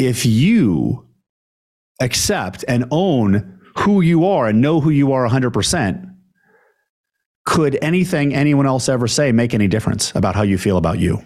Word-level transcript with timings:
if 0.00 0.24
you 0.24 1.06
accept 2.00 2.64
and 2.66 2.86
own 2.90 3.60
who 3.80 4.00
you 4.00 4.24
are 4.24 4.46
and 4.46 4.62
know 4.62 4.80
who 4.80 4.88
you 4.88 5.12
are 5.12 5.28
100%, 5.28 6.14
could 7.44 7.78
anything 7.82 8.34
anyone 8.34 8.64
else 8.64 8.88
ever 8.88 9.06
say 9.06 9.30
make 9.30 9.52
any 9.52 9.68
difference 9.68 10.10
about 10.16 10.34
how 10.34 10.40
you 10.40 10.56
feel 10.56 10.78
about 10.78 10.98
you? 10.98 11.20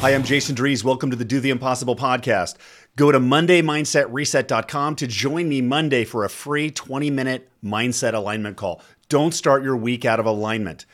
Hi, 0.00 0.14
I'm 0.14 0.22
Jason 0.22 0.54
Drees. 0.54 0.84
Welcome 0.84 1.10
to 1.10 1.16
the 1.16 1.24
Do 1.24 1.40
the 1.40 1.50
Impossible 1.50 1.96
podcast. 1.96 2.54
Go 2.94 3.10
to 3.10 3.18
MondayMindsetReset.com 3.18 4.94
to 4.94 5.08
join 5.08 5.48
me 5.48 5.60
Monday 5.60 6.04
for 6.04 6.24
a 6.24 6.30
free 6.30 6.70
20 6.70 7.10
minute 7.10 7.50
mindset 7.64 8.14
alignment 8.14 8.56
call. 8.56 8.80
Don't 9.08 9.34
start 9.34 9.64
your 9.64 9.76
week 9.76 10.04
out 10.04 10.20
of 10.20 10.26
alignment. 10.26 10.86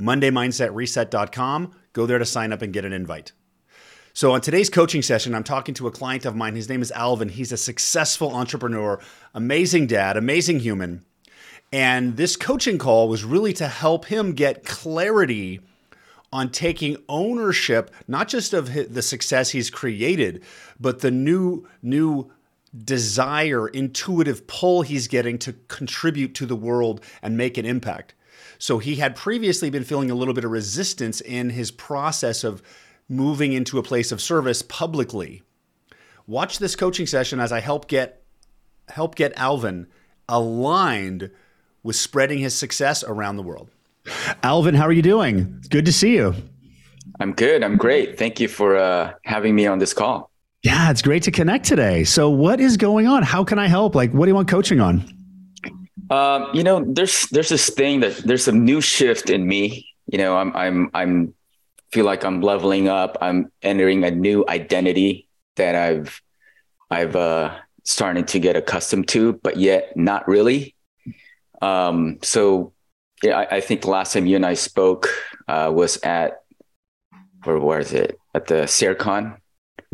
MondayMindsetReset.com. 0.00 1.74
Go 1.92 2.06
there 2.06 2.18
to 2.18 2.24
sign 2.24 2.52
up 2.52 2.62
and 2.62 2.72
get 2.72 2.84
an 2.84 2.92
invite. 2.92 3.32
So, 4.12 4.32
on 4.32 4.40
today's 4.40 4.70
coaching 4.70 5.02
session, 5.02 5.34
I'm 5.34 5.44
talking 5.44 5.74
to 5.74 5.86
a 5.86 5.90
client 5.90 6.24
of 6.24 6.34
mine. 6.34 6.54
His 6.54 6.70
name 6.70 6.80
is 6.80 6.90
Alvin. 6.92 7.28
He's 7.28 7.52
a 7.52 7.56
successful 7.58 8.34
entrepreneur, 8.34 8.98
amazing 9.34 9.88
dad, 9.88 10.16
amazing 10.16 10.60
human. 10.60 11.04
And 11.72 12.16
this 12.16 12.36
coaching 12.36 12.78
call 12.78 13.08
was 13.08 13.24
really 13.24 13.52
to 13.54 13.68
help 13.68 14.06
him 14.06 14.32
get 14.32 14.64
clarity 14.64 15.60
on 16.32 16.50
taking 16.50 16.96
ownership, 17.08 17.90
not 18.08 18.28
just 18.28 18.52
of 18.52 18.72
the 18.92 19.02
success 19.02 19.50
he's 19.50 19.70
created, 19.70 20.42
but 20.80 21.00
the 21.00 21.10
new, 21.10 21.68
new 21.82 22.30
desire, 22.84 23.68
intuitive 23.68 24.46
pull 24.46 24.82
he's 24.82 25.08
getting 25.08 25.38
to 25.38 25.52
contribute 25.68 26.34
to 26.34 26.46
the 26.46 26.56
world 26.56 27.02
and 27.22 27.36
make 27.36 27.58
an 27.58 27.66
impact. 27.66 28.14
So 28.58 28.78
he 28.78 28.96
had 28.96 29.16
previously 29.16 29.70
been 29.70 29.84
feeling 29.84 30.10
a 30.10 30.14
little 30.14 30.34
bit 30.34 30.44
of 30.44 30.50
resistance 30.50 31.20
in 31.20 31.50
his 31.50 31.70
process 31.70 32.44
of 32.44 32.62
moving 33.08 33.52
into 33.52 33.78
a 33.78 33.82
place 33.82 34.12
of 34.12 34.20
service 34.20 34.62
publicly. 34.62 35.42
Watch 36.26 36.58
this 36.58 36.74
coaching 36.74 37.06
session 37.06 37.38
as 37.38 37.52
I 37.52 37.60
help 37.60 37.88
get 37.88 38.22
help 38.88 39.14
get 39.14 39.32
Alvin 39.36 39.86
aligned 40.28 41.30
with 41.82 41.96
spreading 41.96 42.38
his 42.38 42.54
success 42.54 43.04
around 43.04 43.36
the 43.36 43.42
world. 43.42 43.70
Alvin, 44.42 44.74
how 44.74 44.84
are 44.84 44.92
you 44.92 45.02
doing? 45.02 45.62
Good 45.70 45.86
to 45.86 45.92
see 45.92 46.14
you. 46.14 46.34
I'm 47.20 47.32
good. 47.32 47.62
I'm 47.62 47.76
great. 47.76 48.18
Thank 48.18 48.40
you 48.40 48.48
for 48.48 48.76
uh, 48.76 49.12
having 49.24 49.54
me 49.54 49.66
on 49.66 49.78
this 49.78 49.92
call. 49.92 50.30
Yeah, 50.62 50.90
it's 50.90 51.02
great 51.02 51.22
to 51.24 51.30
connect 51.30 51.64
today. 51.64 52.02
So, 52.04 52.28
what 52.28 52.60
is 52.60 52.76
going 52.76 53.06
on? 53.06 53.22
How 53.22 53.44
can 53.44 53.58
I 53.58 53.68
help? 53.68 53.94
Like, 53.94 54.12
what 54.12 54.26
do 54.26 54.30
you 54.30 54.34
want 54.34 54.48
coaching 54.48 54.80
on? 54.80 55.15
Um, 56.10 56.50
you 56.54 56.62
know, 56.62 56.84
there's 56.86 57.26
there's 57.30 57.48
this 57.48 57.70
thing 57.70 58.00
that 58.00 58.16
there's 58.18 58.48
a 58.48 58.52
new 58.52 58.80
shift 58.80 59.30
in 59.30 59.46
me. 59.46 59.88
You 60.06 60.18
know, 60.18 60.36
I'm 60.36 60.54
I'm 60.54 60.90
I'm 60.94 61.34
feel 61.92 62.04
like 62.04 62.24
I'm 62.24 62.40
leveling 62.40 62.88
up. 62.88 63.18
I'm 63.20 63.50
entering 63.62 64.04
a 64.04 64.10
new 64.10 64.44
identity 64.48 65.28
that 65.56 65.74
I've 65.74 66.20
I've 66.90 67.16
uh, 67.16 67.56
started 67.84 68.28
to 68.28 68.38
get 68.38 68.56
accustomed 68.56 69.08
to, 69.08 69.34
but 69.42 69.56
yet 69.56 69.96
not 69.96 70.28
really. 70.28 70.74
Um, 71.62 72.18
so 72.22 72.72
yeah, 73.22 73.38
I, 73.38 73.56
I, 73.56 73.60
think 73.60 73.80
the 73.80 73.90
last 73.90 74.12
time 74.12 74.26
you 74.26 74.36
and 74.36 74.44
I 74.44 74.52
spoke 74.54 75.08
uh, 75.48 75.72
was 75.74 75.96
at 76.02 76.42
where 77.44 77.58
was 77.58 77.94
it 77.94 78.18
at 78.34 78.46
the 78.46 78.66
SareCon, 78.66 79.38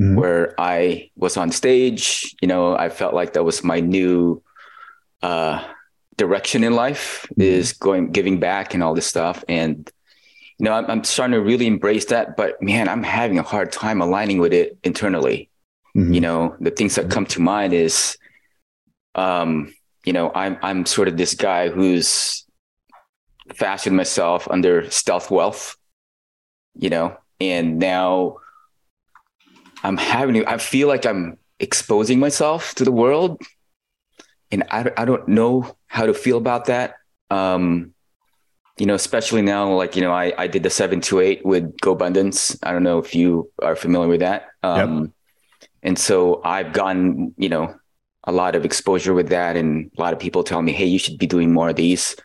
mm-hmm. 0.00 0.16
where 0.16 0.54
I 0.58 1.10
was 1.14 1.36
on 1.36 1.52
stage. 1.52 2.34
You 2.42 2.48
know, 2.48 2.76
I 2.76 2.88
felt 2.88 3.14
like 3.14 3.34
that 3.34 3.44
was 3.44 3.62
my 3.62 3.78
new 3.78 4.42
uh, 5.22 5.64
direction 6.16 6.64
in 6.64 6.74
life 6.74 7.26
mm-hmm. 7.30 7.42
is 7.42 7.72
going 7.72 8.10
giving 8.10 8.38
back 8.40 8.74
and 8.74 8.82
all 8.82 8.94
this 8.94 9.06
stuff 9.06 9.44
and 9.48 9.90
you 10.58 10.64
know 10.64 10.72
I'm, 10.72 10.90
I'm, 10.90 11.04
starting 11.04 11.32
to 11.32 11.40
really 11.40 11.66
embrace 11.66 12.06
that 12.06 12.36
but 12.36 12.60
man 12.62 12.88
i'm 12.88 13.02
having 13.02 13.38
a 13.38 13.42
hard 13.42 13.72
time 13.72 14.00
aligning 14.00 14.38
with 14.38 14.52
it 14.52 14.76
internally 14.84 15.48
mm-hmm. 15.96 16.12
you 16.12 16.20
know 16.20 16.56
the 16.60 16.70
things 16.70 16.94
that 16.96 17.10
come 17.10 17.26
to 17.26 17.40
mind 17.40 17.72
is 17.72 18.16
um 19.14 19.74
you 20.04 20.12
know 20.12 20.30
i'm 20.34 20.58
i'm 20.62 20.86
sort 20.86 21.08
of 21.08 21.16
this 21.16 21.34
guy 21.34 21.68
who's 21.68 22.44
fashioned 23.54 23.96
myself 23.96 24.46
under 24.50 24.90
stealth 24.90 25.30
wealth 25.30 25.76
you 26.74 26.90
know 26.90 27.16
and 27.40 27.78
now 27.78 28.36
i'm 29.82 29.96
having 29.96 30.46
i 30.46 30.58
feel 30.58 30.88
like 30.88 31.06
i'm 31.06 31.38
exposing 31.58 32.18
myself 32.18 32.74
to 32.74 32.84
the 32.84 32.92
world 32.92 33.40
and 34.52 34.64
I, 34.70 34.90
I 34.96 35.04
don't 35.06 35.26
know 35.26 35.74
how 35.86 36.06
to 36.06 36.14
feel 36.14 36.36
about 36.36 36.66
that. 36.66 36.96
Um, 37.30 37.94
you 38.78 38.86
know, 38.86 38.94
especially 38.94 39.42
now, 39.42 39.72
like, 39.72 39.96
you 39.96 40.02
know, 40.02 40.12
I, 40.12 40.32
I 40.36 40.46
did 40.46 40.62
the 40.62 40.70
seven 40.70 41.00
to 41.02 41.20
eight 41.20 41.44
with 41.44 41.76
GoBundance. 41.78 42.58
I 42.62 42.72
don't 42.72 42.82
know 42.82 42.98
if 42.98 43.14
you 43.14 43.50
are 43.60 43.76
familiar 43.76 44.08
with 44.08 44.20
that. 44.20 44.48
Um, 44.62 45.00
yep. 45.00 45.10
and 45.82 45.98
so 45.98 46.40
I've 46.44 46.72
gotten, 46.72 47.34
you 47.36 47.48
know, 47.48 47.74
a 48.24 48.32
lot 48.32 48.54
of 48.54 48.64
exposure 48.64 49.14
with 49.14 49.30
that. 49.30 49.56
And 49.56 49.90
a 49.96 50.00
lot 50.00 50.12
of 50.12 50.18
people 50.18 50.44
tell 50.44 50.62
me, 50.62 50.72
Hey, 50.72 50.86
you 50.86 50.98
should 50.98 51.18
be 51.18 51.26
doing 51.26 51.52
more 51.52 51.70
of 51.70 51.76
these. 51.76 52.16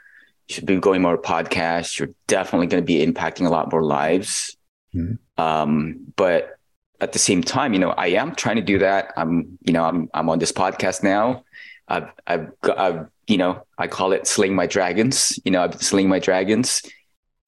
You 0.48 0.56
should 0.56 0.66
be 0.66 0.80
going 0.80 1.02
more 1.02 1.18
podcasts. 1.18 2.00
You're 2.00 2.10
definitely 2.28 2.68
going 2.68 2.84
to 2.84 2.86
be 2.86 3.06
impacting 3.06 3.46
a 3.46 3.50
lot 3.50 3.72
more 3.72 3.84
lives. 3.84 4.56
Mm-hmm. 4.96 5.42
Um, 5.42 6.14
but 6.16 6.58
at 7.00 7.14
the 7.14 7.20
same 7.20 7.44
time, 7.44 7.74
you 7.74 7.80
know, 7.80 7.92
I 7.92 8.08
am 8.08 8.36
trying 8.36 8.56
to 8.56 8.62
do 8.62 8.80
that. 8.80 9.14
I'm, 9.18 9.58
you 9.62 9.74
know, 9.74 9.84
I'm, 9.84 10.10
I'm 10.14 10.30
on 10.30 10.40
this 10.40 10.52
podcast 10.52 11.04
now. 11.04 11.44
I've, 11.88 12.10
I've, 12.26 12.52
I've, 12.78 13.08
you 13.28 13.38
know, 13.38 13.64
I 13.78 13.88
call 13.88 14.12
it 14.14 14.28
slaying 14.28 14.56
my 14.56 14.68
dragons. 14.68 15.40
You 15.44 15.52
know, 15.52 15.64
I've 15.64 15.72
been 15.72 15.80
slaying 15.80 16.10
my 16.10 16.20
dragons, 16.20 16.82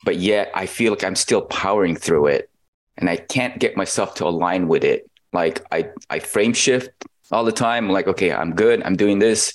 but 0.04 0.18
yet 0.18 0.52
I 0.54 0.66
feel 0.66 0.92
like 0.92 1.04
I'm 1.04 1.16
still 1.16 1.42
powering 1.42 1.96
through 1.96 2.28
it, 2.28 2.50
and 2.98 3.10
I 3.10 3.18
can't 3.18 3.60
get 3.60 3.78
myself 3.78 4.16
to 4.16 4.26
align 4.26 4.68
with 4.68 4.84
it. 4.84 5.10
Like 5.34 5.66
I, 5.72 5.90
I 6.10 6.20
frame 6.20 6.54
shift 6.54 6.90
all 7.32 7.44
the 7.44 7.52
time. 7.52 7.86
I'm 7.86 7.92
like, 7.92 8.08
okay, 8.08 8.32
I'm 8.32 8.56
good. 8.56 8.82
I'm 8.84 8.96
doing 8.96 9.20
this, 9.20 9.54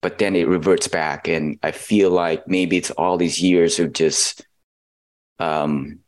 but 0.00 0.18
then 0.18 0.34
it 0.34 0.48
reverts 0.48 0.88
back, 0.88 1.28
and 1.28 1.58
I 1.62 1.72
feel 1.72 2.10
like 2.10 2.46
maybe 2.48 2.76
it's 2.76 2.90
all 2.92 3.16
these 3.16 3.42
years 3.42 3.78
of 3.78 3.92
just, 3.92 4.46
um, 5.38 5.98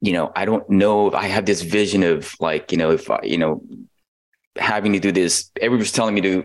you 0.00 0.12
know, 0.12 0.32
I 0.34 0.44
don't 0.44 0.68
know. 0.68 1.12
I 1.12 1.26
have 1.26 1.46
this 1.46 1.62
vision 1.62 2.02
of 2.02 2.34
like, 2.40 2.72
you 2.72 2.78
know, 2.78 2.90
if 2.90 3.08
I, 3.10 3.20
you 3.22 3.38
know, 3.38 3.62
having 4.56 4.92
to 4.92 5.00
do 5.00 5.12
this. 5.12 5.50
Everybody's 5.60 5.92
telling 5.92 6.14
me 6.14 6.20
to 6.22 6.44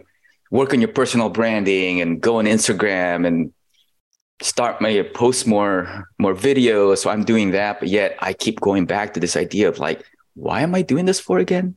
work 0.52 0.74
on 0.74 0.82
your 0.82 0.92
personal 0.92 1.30
branding 1.30 2.02
and 2.02 2.22
go 2.22 2.40
on 2.40 2.46
Instagram 2.46 3.28
and 3.28 3.54
start 4.42 4.82
my 4.82 5.02
post 5.14 5.48
more 5.48 6.08
more 6.20 6.34
videos. 6.34 7.00
So 7.00 7.10
I'm 7.10 7.24
doing 7.24 7.52
that, 7.52 7.80
but 7.80 7.90
yet 7.90 8.16
I 8.20 8.34
keep 8.34 8.60
going 8.60 8.86
back 8.86 9.14
to 9.14 9.20
this 9.20 9.36
idea 9.36 9.68
of 9.68 9.80
like, 9.80 10.04
why 10.36 10.62
am 10.62 10.76
I 10.76 10.84
doing 10.84 11.06
this 11.06 11.20
for 11.20 11.40
again? 11.40 11.76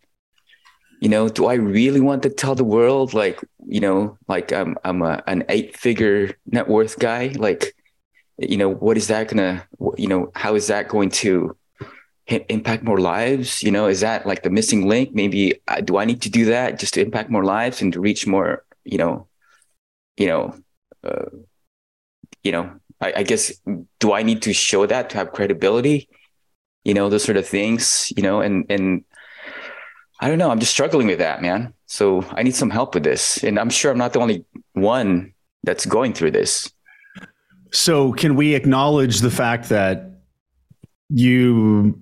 You 1.00 1.08
know, 1.08 1.28
do 1.30 1.46
I 1.46 1.54
really 1.54 2.00
want 2.00 2.22
to 2.24 2.30
tell 2.30 2.54
the 2.54 2.64
world 2.64 3.14
like, 3.14 3.40
you 3.66 3.80
know, 3.80 4.18
like 4.28 4.52
I'm 4.52 4.76
I'm 4.84 5.00
a, 5.02 5.22
an 5.26 5.44
eight 5.48 5.76
figure 5.76 6.36
net 6.46 6.68
worth 6.68 6.98
guy? 6.98 7.32
Like, 7.36 7.74
you 8.36 8.58
know, 8.58 8.68
what 8.68 8.98
is 8.98 9.08
that 9.08 9.28
gonna, 9.28 9.66
you 9.96 10.08
know, 10.08 10.30
how 10.34 10.54
is 10.54 10.66
that 10.66 10.88
going 10.88 11.10
to 11.10 11.56
impact 12.48 12.82
more 12.82 13.00
lives 13.00 13.62
you 13.62 13.70
know 13.70 13.86
is 13.86 14.00
that 14.00 14.26
like 14.26 14.42
the 14.42 14.50
missing 14.50 14.88
link? 14.88 15.14
Maybe 15.14 15.60
uh, 15.68 15.80
do 15.80 15.98
i 15.98 16.04
need 16.04 16.22
to 16.22 16.30
do 16.30 16.44
that 16.46 16.78
just 16.78 16.94
to 16.94 17.00
impact 17.00 17.30
more 17.30 17.44
lives 17.44 17.82
and 17.82 17.92
to 17.92 18.00
reach 18.00 18.26
more 18.26 18.64
you 18.84 18.98
know 18.98 19.26
you 20.16 20.26
know 20.26 20.54
uh, 21.04 21.30
you 22.42 22.52
know 22.52 22.70
I, 23.00 23.12
I, 23.16 23.22
guess 23.22 23.52
do 23.98 24.12
i 24.12 24.22
need 24.22 24.42
to 24.42 24.52
show 24.52 24.86
that 24.86 25.10
to 25.10 25.16
have 25.16 25.32
credibility? 25.32 26.08
You 26.84 26.94
know 26.94 27.08
those 27.08 27.24
sort 27.24 27.36
of 27.36 27.46
things 27.46 28.12
you 28.16 28.22
know 28.22 28.40
and 28.40 28.64
and 28.70 29.04
i 30.20 30.28
don't 30.28 30.38
know 30.38 30.50
i'm 30.50 30.60
just 30.60 30.72
struggling 30.72 31.06
with 31.06 31.18
that 31.18 31.42
man. 31.42 31.74
So 31.86 32.24
i 32.32 32.42
need 32.42 32.54
some 32.54 32.70
help 32.70 32.94
with 32.94 33.04
this 33.04 33.42
and 33.44 33.58
i'm 33.58 33.70
sure 33.70 33.90
i'm 33.90 33.98
not 33.98 34.12
the 34.12 34.20
only 34.20 34.44
one 34.72 35.34
that's 35.62 35.86
going 35.86 36.14
through 36.14 36.30
this. 36.30 36.72
So 37.72 38.12
can 38.12 38.34
we 38.34 38.54
acknowledge 38.54 39.20
the 39.20 39.30
fact 39.30 39.68
that 39.68 40.10
you 41.08 42.00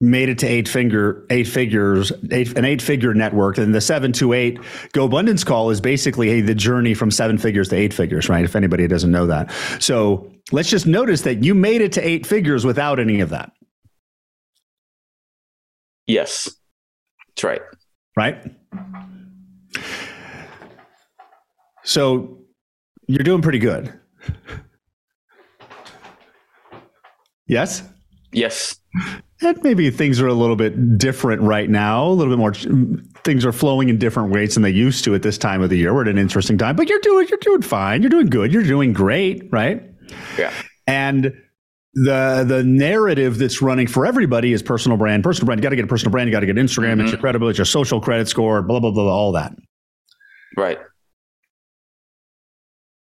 made 0.00 0.28
it 0.28 0.38
to 0.38 0.46
eight 0.46 0.68
finger 0.68 1.24
eight 1.30 1.46
figures 1.46 2.12
eight, 2.30 2.56
an 2.56 2.64
eight 2.64 2.82
figure 2.82 3.14
network. 3.14 3.58
And 3.58 3.74
the 3.74 3.80
seven 3.80 4.12
to 4.12 4.32
eight 4.32 4.58
GoBundance 4.92 5.44
call 5.44 5.70
is 5.70 5.80
basically 5.80 6.28
hey, 6.28 6.40
the 6.42 6.54
journey 6.54 6.94
from 6.94 7.10
seven 7.10 7.38
figures 7.38 7.68
to 7.70 7.76
eight 7.76 7.94
figures 7.94 8.28
right? 8.28 8.44
If 8.44 8.56
anybody 8.56 8.86
doesn't 8.86 9.10
know 9.10 9.26
that. 9.26 9.50
So 9.80 10.30
let's 10.52 10.68
just 10.68 10.86
notice 10.86 11.22
that 11.22 11.42
you 11.42 11.54
made 11.54 11.80
it 11.80 11.92
to 11.92 12.06
eight 12.06 12.26
figures 12.26 12.64
without 12.64 13.00
any 13.00 13.20
of 13.20 13.30
that. 13.30 13.52
Yes. 16.06 16.50
That's 17.28 17.44
right. 17.44 17.62
Right? 18.16 18.44
So 21.84 22.42
you're 23.06 23.24
doing 23.24 23.42
pretty 23.42 23.58
good. 23.58 23.98
Yes? 27.46 27.82
Yes 28.32 28.76
and 29.42 29.62
maybe 29.62 29.90
things 29.90 30.20
are 30.20 30.26
a 30.26 30.34
little 30.34 30.56
bit 30.56 30.98
different 30.98 31.42
right 31.42 31.68
now. 31.68 32.06
A 32.06 32.08
little 32.08 32.32
bit 32.32 32.38
more 32.38 32.54
things 33.24 33.44
are 33.44 33.52
flowing 33.52 33.88
in 33.88 33.98
different 33.98 34.30
ways 34.30 34.54
than 34.54 34.62
they 34.62 34.70
used 34.70 35.04
to 35.04 35.14
at 35.14 35.22
this 35.22 35.36
time 35.36 35.62
of 35.62 35.70
the 35.70 35.76
year. 35.76 35.92
We're 35.92 36.02
at 36.02 36.08
an 36.08 36.18
interesting 36.18 36.56
time, 36.56 36.76
but 36.76 36.88
you're 36.88 37.00
doing 37.00 37.28
you're 37.28 37.38
doing 37.38 37.62
fine. 37.62 38.02
You're 38.02 38.10
doing 38.10 38.28
good. 38.28 38.52
You're 38.52 38.62
doing 38.62 38.92
great, 38.92 39.48
right? 39.52 39.82
Yeah. 40.38 40.52
And 40.86 41.34
the 41.94 42.44
the 42.46 42.62
narrative 42.64 43.38
that's 43.38 43.60
running 43.60 43.86
for 43.86 44.06
everybody 44.06 44.52
is 44.52 44.62
personal 44.62 44.96
brand, 44.96 45.22
personal 45.22 45.46
brand. 45.46 45.60
You 45.60 45.62
got 45.62 45.70
to 45.70 45.76
get 45.76 45.84
a 45.84 45.88
personal 45.88 46.12
brand. 46.12 46.28
You 46.28 46.32
got 46.32 46.40
to 46.40 46.46
get 46.46 46.56
Instagram. 46.56 46.92
Mm-hmm. 46.92 47.00
It's 47.02 47.12
your 47.12 47.20
credibility, 47.20 47.52
it's 47.52 47.58
your 47.58 47.66
social 47.66 48.00
credit 48.00 48.28
score, 48.28 48.62
blah 48.62 48.80
blah 48.80 48.90
blah, 48.90 49.04
all 49.04 49.32
that. 49.32 49.52
Right. 50.56 50.78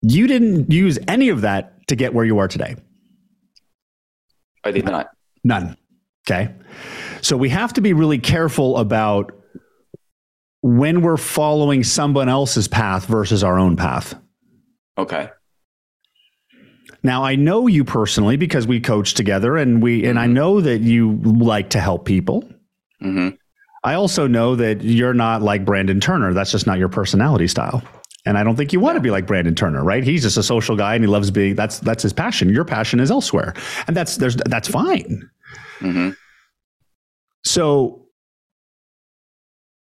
You 0.02 0.26
didn't 0.26 0.70
use 0.70 0.98
any 1.08 1.30
of 1.30 1.42
that 1.42 1.86
to 1.88 1.96
get 1.96 2.14
where 2.14 2.24
you 2.24 2.38
are 2.38 2.48
today. 2.48 2.76
I 4.62 4.70
did 4.70 4.84
not. 4.84 5.08
None. 5.44 5.76
Okay. 6.28 6.54
So 7.20 7.36
we 7.36 7.48
have 7.50 7.72
to 7.74 7.80
be 7.80 7.92
really 7.92 8.18
careful 8.18 8.78
about 8.78 9.32
when 10.62 11.02
we're 11.02 11.18
following 11.18 11.84
someone 11.84 12.28
else's 12.28 12.68
path 12.68 13.06
versus 13.06 13.44
our 13.44 13.58
own 13.58 13.76
path. 13.76 14.14
Okay. 14.96 15.28
Now 17.02 17.22
I 17.22 17.36
know 17.36 17.66
you 17.66 17.84
personally 17.84 18.38
because 18.38 18.66
we 18.66 18.80
coach 18.80 19.12
together, 19.12 19.56
and 19.58 19.82
we 19.82 20.00
mm-hmm. 20.00 20.10
and 20.10 20.18
I 20.18 20.24
mm-hmm. 20.24 20.32
know 20.34 20.60
that 20.62 20.80
you 20.80 21.16
like 21.22 21.70
to 21.70 21.80
help 21.80 22.06
people. 22.06 22.42
Mm-hmm. 23.02 23.36
I 23.84 23.94
also 23.94 24.26
know 24.26 24.56
that 24.56 24.82
you're 24.82 25.12
not 25.12 25.42
like 25.42 25.66
Brandon 25.66 26.00
Turner. 26.00 26.32
That's 26.32 26.50
just 26.50 26.66
not 26.66 26.78
your 26.78 26.88
personality 26.88 27.46
style. 27.46 27.82
And 28.24 28.38
I 28.38 28.42
don't 28.42 28.56
think 28.56 28.72
you 28.72 28.80
want 28.80 28.96
to 28.96 29.00
be 29.00 29.10
like 29.10 29.26
Brandon 29.26 29.54
Turner, 29.54 29.84
right? 29.84 30.02
He's 30.02 30.22
just 30.22 30.38
a 30.38 30.42
social 30.42 30.76
guy 30.76 30.94
and 30.94 31.04
he 31.04 31.08
loves 31.08 31.30
being 31.30 31.54
that's 31.54 31.78
that's 31.80 32.02
his 32.02 32.14
passion. 32.14 32.48
Your 32.48 32.64
passion 32.64 33.00
is 33.00 33.10
elsewhere. 33.10 33.52
And 33.86 33.94
that's 33.94 34.16
there's 34.16 34.36
that's 34.36 34.68
fine. 34.68 35.28
Mm-hmm. 35.80 36.10
So 37.44 38.06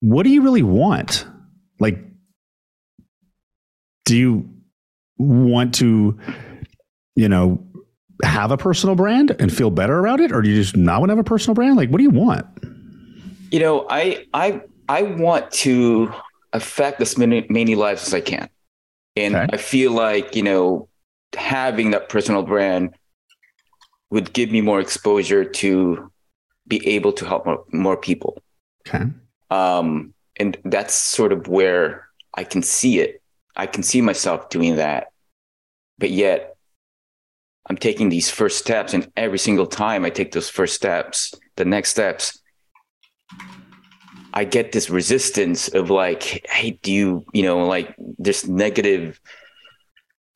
what 0.01 0.23
do 0.23 0.29
you 0.29 0.41
really 0.41 0.63
want? 0.63 1.25
Like 1.79 1.99
do 4.05 4.17
you 4.17 4.49
want 5.17 5.75
to 5.75 6.17
you 7.17 7.27
know, 7.27 7.59
have 8.23 8.51
a 8.51 8.57
personal 8.57 8.95
brand 8.95 9.35
and 9.39 9.51
feel 9.51 9.71
better 9.71 9.99
about 9.99 10.21
it, 10.21 10.31
or 10.31 10.41
do 10.41 10.49
you 10.49 10.55
just 10.55 10.77
not 10.77 10.99
want 10.99 11.09
to 11.09 11.13
have 11.13 11.19
a 11.19 11.23
personal 11.27 11.55
brand? 11.55 11.75
Like, 11.75 11.89
what 11.89 11.97
do 11.97 12.03
you 12.03 12.11
want? 12.11 12.45
You 13.51 13.59
know, 13.59 13.87
I 13.89 14.25
I 14.33 14.61
I 14.87 15.01
want 15.01 15.51
to 15.51 16.13
affect 16.53 17.01
as 17.01 17.17
many 17.17 17.45
many 17.49 17.75
lives 17.75 18.07
as 18.07 18.13
I 18.13 18.21
can, 18.21 18.49
and 19.15 19.35
okay. 19.35 19.47
I 19.51 19.57
feel 19.57 19.91
like 19.91 20.35
you 20.35 20.43
know 20.43 20.87
having 21.35 21.91
that 21.91 22.07
personal 22.07 22.43
brand 22.43 22.93
would 24.09 24.33
give 24.33 24.51
me 24.51 24.61
more 24.61 24.79
exposure 24.79 25.43
to 25.43 26.11
be 26.67 26.85
able 26.87 27.13
to 27.13 27.25
help 27.25 27.45
more, 27.45 27.63
more 27.71 27.97
people. 27.97 28.41
Okay. 28.87 29.05
Um, 29.49 30.13
and 30.37 30.57
that's 30.65 30.93
sort 30.93 31.31
of 31.31 31.47
where 31.47 32.07
I 32.33 32.43
can 32.43 32.61
see 32.61 32.99
it. 32.99 33.21
I 33.55 33.65
can 33.65 33.83
see 33.83 34.01
myself 34.01 34.49
doing 34.49 34.75
that, 34.75 35.11
but 35.97 36.11
yet 36.11 36.55
I'm 37.69 37.77
taking 37.77 38.09
these 38.09 38.29
first 38.29 38.59
steps, 38.59 38.93
and 38.93 39.11
every 39.17 39.39
single 39.39 39.67
time 39.67 40.05
I 40.05 40.09
take 40.09 40.31
those 40.31 40.49
first 40.49 40.75
steps, 40.75 41.33
the 41.55 41.65
next 41.65 41.89
steps, 41.89 42.39
I 44.33 44.45
get 44.45 44.71
this 44.71 44.89
resistance 44.89 45.67
of 45.67 45.89
like, 45.89 46.45
hey, 46.47 46.79
do 46.81 46.93
you, 46.93 47.25
you 47.33 47.43
know, 47.43 47.65
like 47.65 47.95
this 47.97 48.47
negative, 48.47 49.19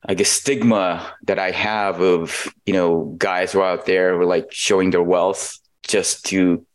I 0.06 0.14
guess, 0.14 0.30
stigma 0.30 1.14
that 1.24 1.38
I 1.38 1.50
have 1.52 2.00
of, 2.00 2.52
you 2.66 2.72
know, 2.72 3.14
guys 3.18 3.52
who 3.52 3.60
are 3.60 3.72
out 3.72 3.86
there 3.86 4.14
who 4.14 4.22
are 4.22 4.26
like 4.26 4.48
showing 4.50 4.90
their 4.90 5.02
wealth 5.02 5.58
just 5.82 6.26
to 6.26 6.66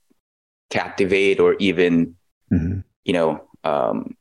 captivate 0.70 1.40
or 1.40 1.56
even, 1.60 2.16
mm-hmm. 2.52 2.80
you 3.04 3.14
know, 3.14 3.44
um, 3.64 4.16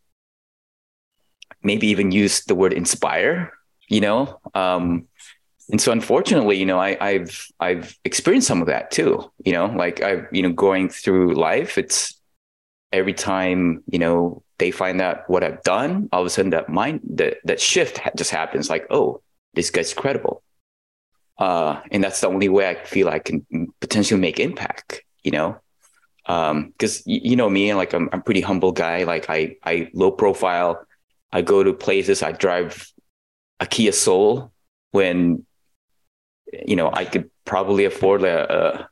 maybe 1.63 1.87
even 1.89 2.11
use 2.11 2.45
the 2.45 2.55
word 2.55 2.73
inspire, 2.73 3.53
you 3.89 4.01
know, 4.01 4.41
um, 4.55 5.07
and 5.71 5.81
so 5.81 5.91
unfortunately, 5.91 6.57
you 6.57 6.67
know, 6.67 6.79
I, 6.79 6.97
I've 7.01 7.49
I've 7.59 7.99
experienced 8.05 8.47
some 8.47 8.61
of 8.61 8.69
that 8.69 8.91
too. 8.91 9.31
You 9.45 9.53
know, 9.53 9.67
like 9.67 10.01
I, 10.01 10.23
you 10.31 10.43
know, 10.43 10.53
going 10.53 10.89
through 10.89 11.35
life, 11.35 11.77
it's 11.77 12.15
every 12.93 13.15
time 13.15 13.83
you 13.91 13.99
know 13.99 14.43
they 14.59 14.71
find 14.71 15.01
out 15.01 15.29
what 15.29 15.45
I've 15.45 15.63
done, 15.63 16.09
all 16.13 16.21
of 16.21 16.27
a 16.27 16.31
sudden 16.31 16.51
that 16.51 16.69
mind 16.69 17.01
that 17.15 17.39
that 17.45 17.61
shift 17.61 18.01
just 18.17 18.31
happens. 18.31 18.71
Like, 18.71 18.87
oh, 18.91 19.21
this 19.55 19.71
guy's 19.71 19.95
credible, 19.95 20.43
uh, 21.39 21.81
and 21.91 22.03
that's 22.03 22.21
the 22.21 22.29
only 22.29 22.49
way 22.49 22.69
I 22.69 22.75
feel 22.75 23.09
I 23.09 23.19
can 23.19 23.47
potentially 23.81 24.21
make 24.21 24.41
impact. 24.41 25.03
You 25.23 25.33
know, 25.33 25.61
because 26.25 26.99
um, 26.99 27.03
you 27.07 27.37
know 27.37 27.51
me, 27.51 27.75
like 27.75 27.93
I'm 27.93 28.09
I'm 28.13 28.23
pretty 28.23 28.41
humble 28.41 28.73
guy. 28.73 29.05
Like 29.05 29.29
I 29.29 29.57
I 29.65 29.91
low 29.93 30.11
profile. 30.11 30.85
I 31.33 31.43
go 31.43 31.63
to 31.63 31.73
places. 31.73 32.23
I 32.23 32.33
drive 32.33 32.91
a 33.61 33.67
Kia 33.67 33.93
Soul 33.93 34.53
when 34.93 35.45
you 36.67 36.77
know, 36.77 36.91
I 36.93 37.05
could 37.05 37.31
probably 37.45 37.85
afford 37.85 38.23
a, 38.23 38.53
a, 38.53 38.89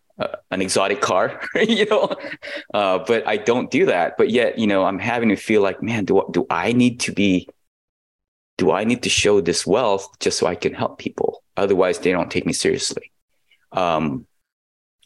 an 0.51 0.63
exotic 0.63 1.01
car, 1.01 1.41
you 1.55 1.87
know, 1.87 2.15
uh, 2.73 2.99
but 3.07 3.27
I 3.27 3.37
don't 3.37 3.71
do 3.71 3.87
that. 3.87 4.17
But 4.17 4.31
yet, 4.31 4.59
you 4.59 4.67
know, 4.67 4.85
I'm 4.85 4.99
having 4.99 5.29
to 5.31 5.37
feel 5.37 5.63
like, 5.63 5.83
man, 5.83 6.05
do 6.05 6.23
do 6.31 6.47
I 6.51 6.73
need 6.73 7.01
to 7.01 7.13
be? 7.13 7.49
Do 8.57 8.71
I 8.71 8.85
need 8.85 9.03
to 9.03 9.09
show 9.09 9.41
this 9.41 9.67
wealth 9.67 10.09
just 10.21 10.39
so 10.39 10.47
I 10.47 10.55
can 10.55 10.75
help 10.75 10.99
people? 10.99 11.43
Otherwise, 11.57 11.99
they 11.99 12.13
don't 12.13 12.31
take 12.31 12.47
me 12.47 12.53
seriously. 12.53 13.11
Um, 13.73 14.27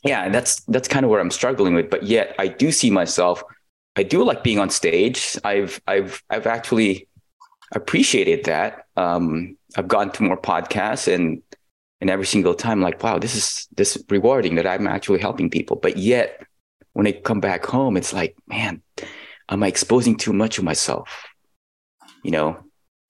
yeah, 0.05 0.29
that's 0.29 0.61
that's 0.65 0.89
kind 0.89 1.05
of 1.05 1.11
where 1.11 1.21
I'm 1.21 1.31
struggling 1.31 1.75
with. 1.75 1.89
But 1.91 2.05
yet, 2.05 2.35
I 2.39 2.49
do 2.49 2.71
see 2.71 2.91
myself. 2.91 3.43
I 3.97 4.03
do 4.03 4.23
like 4.23 4.45
being 4.45 4.59
on 4.59 4.71
stage. 4.71 5.39
I've 5.45 5.81
I've 5.87 6.23
I've 6.29 6.47
actually 6.47 7.09
appreciated 7.75 8.45
that. 8.45 8.87
Um, 8.97 9.57
I've 9.77 9.89
gone 9.89 10.11
to 10.13 10.23
more 10.23 10.41
podcasts 10.41 11.13
and 11.13 11.43
and 12.01 12.11
every 12.11 12.27
single 12.27 12.55
time 12.55 12.81
like 12.81 13.03
wow 13.03 13.19
this 13.19 13.35
is 13.35 13.69
this 13.77 14.03
rewarding 14.09 14.55
that 14.55 14.67
i'm 14.67 14.87
actually 14.87 15.21
helping 15.21 15.51
people. 15.51 15.77
But 15.77 15.97
yet 15.97 16.43
when 16.93 17.07
i 17.07 17.13
come 17.13 17.41
back 17.41 17.65
home 17.65 17.97
it's 17.97 18.13
like 18.13 18.37
man 18.47 18.83
am 19.49 19.63
i 19.63 19.67
exposing 19.67 20.17
too 20.17 20.33
much 20.33 20.59
of 20.59 20.65
myself? 20.65 21.27
You 22.23 22.33
know 22.33 22.57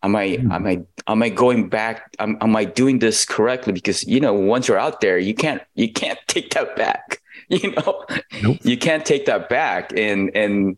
am 0.02 0.16
i 0.16 0.28
mm. 0.28 0.52
am 0.52 0.66
i 0.66 0.84
am 1.06 1.22
i 1.22 1.28
going 1.28 1.68
back 1.68 2.14
am, 2.18 2.38
am 2.40 2.56
i 2.56 2.64
doing 2.64 2.98
this 2.98 3.24
correctly? 3.24 3.72
Because 3.72 4.04
you 4.04 4.20
know 4.20 4.34
once 4.34 4.68
you're 4.68 4.78
out 4.78 5.00
there 5.00 5.18
you 5.18 5.34
can't 5.34 5.62
you 5.74 5.92
can't 5.92 6.18
take 6.26 6.50
that 6.50 6.76
back 6.76 7.20
you 7.48 7.70
know? 7.72 8.04
Nope. 8.42 8.58
you 8.62 8.76
can't 8.76 9.06
take 9.06 9.24
that 9.26 9.48
back. 9.48 9.92
And 9.96 10.30
and 10.36 10.76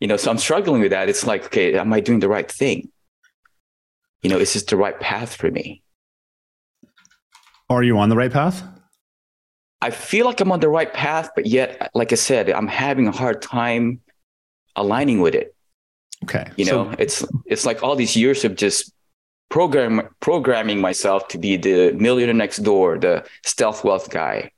you 0.00 0.08
know 0.08 0.16
so 0.16 0.30
i'm 0.30 0.38
struggling 0.38 0.80
with 0.80 0.90
that. 0.90 1.08
It's 1.08 1.26
like 1.26 1.46
okay 1.46 1.74
am 1.78 1.92
i 1.92 2.00
doing 2.00 2.20
the 2.20 2.28
right 2.28 2.50
thing? 2.50 2.90
You 4.22 4.30
know 4.30 4.38
is 4.38 4.54
this 4.54 4.64
the 4.64 4.76
right 4.76 4.98
path 4.98 5.34
for 5.34 5.50
me 5.50 5.82
are 7.72 7.82
you 7.82 7.98
on 7.98 8.08
the 8.08 8.16
right 8.16 8.32
path? 8.32 8.62
I 9.80 9.90
feel 9.90 10.26
like 10.26 10.40
I'm 10.40 10.52
on 10.52 10.60
the 10.60 10.68
right 10.68 10.92
path, 10.92 11.30
but 11.34 11.46
yet, 11.46 11.90
like 11.94 12.12
I 12.12 12.14
said, 12.14 12.50
I'm 12.50 12.68
having 12.68 13.08
a 13.08 13.12
hard 13.12 13.42
time 13.42 14.00
aligning 14.76 15.20
with 15.20 15.34
it. 15.34 15.54
Okay. 16.24 16.48
You 16.56 16.64
so, 16.64 16.84
know, 16.84 16.94
it's 16.98 17.24
it's 17.46 17.66
like 17.66 17.82
all 17.82 17.96
these 17.96 18.14
years 18.14 18.44
of 18.44 18.54
just 18.54 18.92
program 19.48 20.08
programming 20.20 20.80
myself 20.80 21.28
to 21.28 21.38
be 21.38 21.56
the 21.56 21.92
millionaire 21.92 22.34
next 22.34 22.58
door, 22.58 22.96
the 22.96 23.24
stealth 23.44 23.84
wealth 23.84 24.08
guy. 24.10 24.52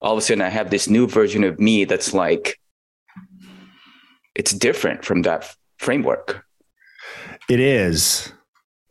All 0.00 0.12
of 0.12 0.18
a 0.18 0.22
sudden 0.22 0.42
I 0.42 0.48
have 0.48 0.70
this 0.70 0.88
new 0.88 1.08
version 1.08 1.42
of 1.42 1.58
me 1.58 1.84
that's 1.84 2.14
like 2.14 2.60
it's 4.36 4.52
different 4.52 5.04
from 5.04 5.22
that 5.22 5.54
framework. 5.78 6.44
It 7.50 7.58
is, 7.58 8.32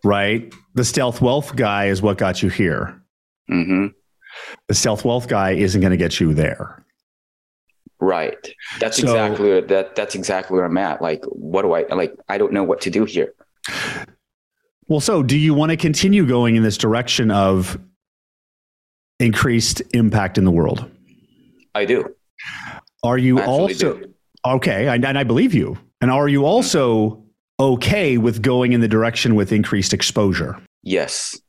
right? 0.04 0.54
The 0.76 0.84
stealth 0.84 1.22
wealth 1.22 1.56
guy 1.56 1.86
is 1.86 2.02
what 2.02 2.18
got 2.18 2.44
you 2.44 2.50
here. 2.50 3.02
Mm-hmm. 3.50 3.88
The 4.68 4.74
stealth 4.74 5.06
wealth 5.06 5.28
guy 5.28 5.52
isn't 5.52 5.82
going 5.82 5.92
to 5.92 5.98
get 5.98 6.20
you 6.20 6.34
there. 6.34 6.84
Right. 8.00 8.38
That's 8.80 8.98
so, 8.98 9.04
exactly 9.04 9.62
that. 9.62 9.96
That's 9.96 10.14
exactly 10.14 10.56
where 10.56 10.66
I'm 10.66 10.78
at. 10.78 11.02
Like, 11.02 11.24
what 11.26 11.64
do 11.64 11.74
I 11.74 11.86
like? 11.94 12.14
I 12.30 12.38
don't 12.38 12.54
know 12.54 12.64
what 12.64 12.82
to 12.82 12.90
do 12.90 13.06
here. 13.06 13.34
Well, 14.88 15.00
so 15.00 15.24
do 15.24 15.38
you 15.38 15.54
want 15.54 15.72
to 15.72 15.78
continue 15.78 16.26
going 16.26 16.56
in 16.56 16.64
this 16.64 16.78
direction 16.78 17.32
of 17.32 17.80
increased 19.20 19.82
impact 19.94 20.38
in 20.38 20.46
the 20.46 20.52
world? 20.52 20.90
I 21.74 21.86
do. 21.86 22.14
Are 23.04 23.18
you 23.18 23.42
also 23.42 23.98
do. 23.98 24.14
okay? 24.46 24.88
And, 24.88 25.04
and 25.04 25.18
I 25.18 25.24
believe 25.24 25.54
you. 25.54 25.78
And 26.00 26.12
are 26.12 26.28
you 26.28 26.46
also 26.46 27.24
okay 27.60 28.18
with 28.18 28.42
going 28.42 28.74
in 28.74 28.82
the 28.82 28.88
direction 28.88 29.36
with 29.36 29.52
increased 29.52 29.94
exposure? 29.94 30.62
Yes 30.84 31.42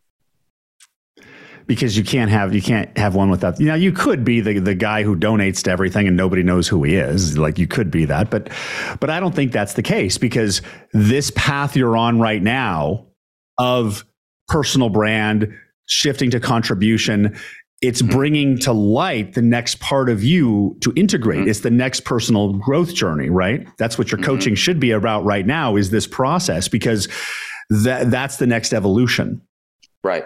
because 1.68 1.96
you 1.96 2.02
can't 2.02 2.30
have 2.30 2.52
you 2.54 2.62
can't 2.62 2.96
have 2.98 3.14
one 3.14 3.30
without 3.30 3.60
you 3.60 3.66
know 3.66 3.74
you 3.74 3.92
could 3.92 4.24
be 4.24 4.40
the 4.40 4.58
the 4.58 4.74
guy 4.74 5.04
who 5.04 5.14
donates 5.14 5.62
to 5.62 5.70
everything 5.70 6.08
and 6.08 6.16
nobody 6.16 6.42
knows 6.42 6.66
who 6.66 6.82
he 6.82 6.96
is 6.96 7.38
like 7.38 7.58
you 7.58 7.68
could 7.68 7.90
be 7.90 8.04
that 8.06 8.30
but 8.30 8.50
but 8.98 9.10
I 9.10 9.20
don't 9.20 9.34
think 9.34 9.52
that's 9.52 9.74
the 9.74 9.82
case 9.82 10.18
because 10.18 10.62
this 10.92 11.30
path 11.36 11.76
you're 11.76 11.96
on 11.96 12.18
right 12.18 12.42
now 12.42 13.06
of 13.58 14.04
personal 14.48 14.88
brand 14.88 15.54
shifting 15.86 16.30
to 16.30 16.40
contribution 16.40 17.36
it's 17.80 18.02
mm-hmm. 18.02 18.16
bringing 18.16 18.58
to 18.58 18.72
light 18.72 19.34
the 19.34 19.42
next 19.42 19.78
part 19.78 20.08
of 20.08 20.24
you 20.24 20.76
to 20.80 20.92
integrate 20.96 21.40
mm-hmm. 21.40 21.50
it's 21.50 21.60
the 21.60 21.70
next 21.70 22.00
personal 22.00 22.54
growth 22.54 22.94
journey 22.94 23.28
right 23.28 23.68
that's 23.76 23.98
what 23.98 24.10
your 24.10 24.18
mm-hmm. 24.18 24.30
coaching 24.30 24.54
should 24.54 24.80
be 24.80 24.90
about 24.90 25.22
right 25.24 25.46
now 25.46 25.76
is 25.76 25.90
this 25.90 26.06
process 26.06 26.66
because 26.66 27.08
that 27.68 28.10
that's 28.10 28.36
the 28.36 28.46
next 28.46 28.72
evolution 28.72 29.42
right 30.02 30.24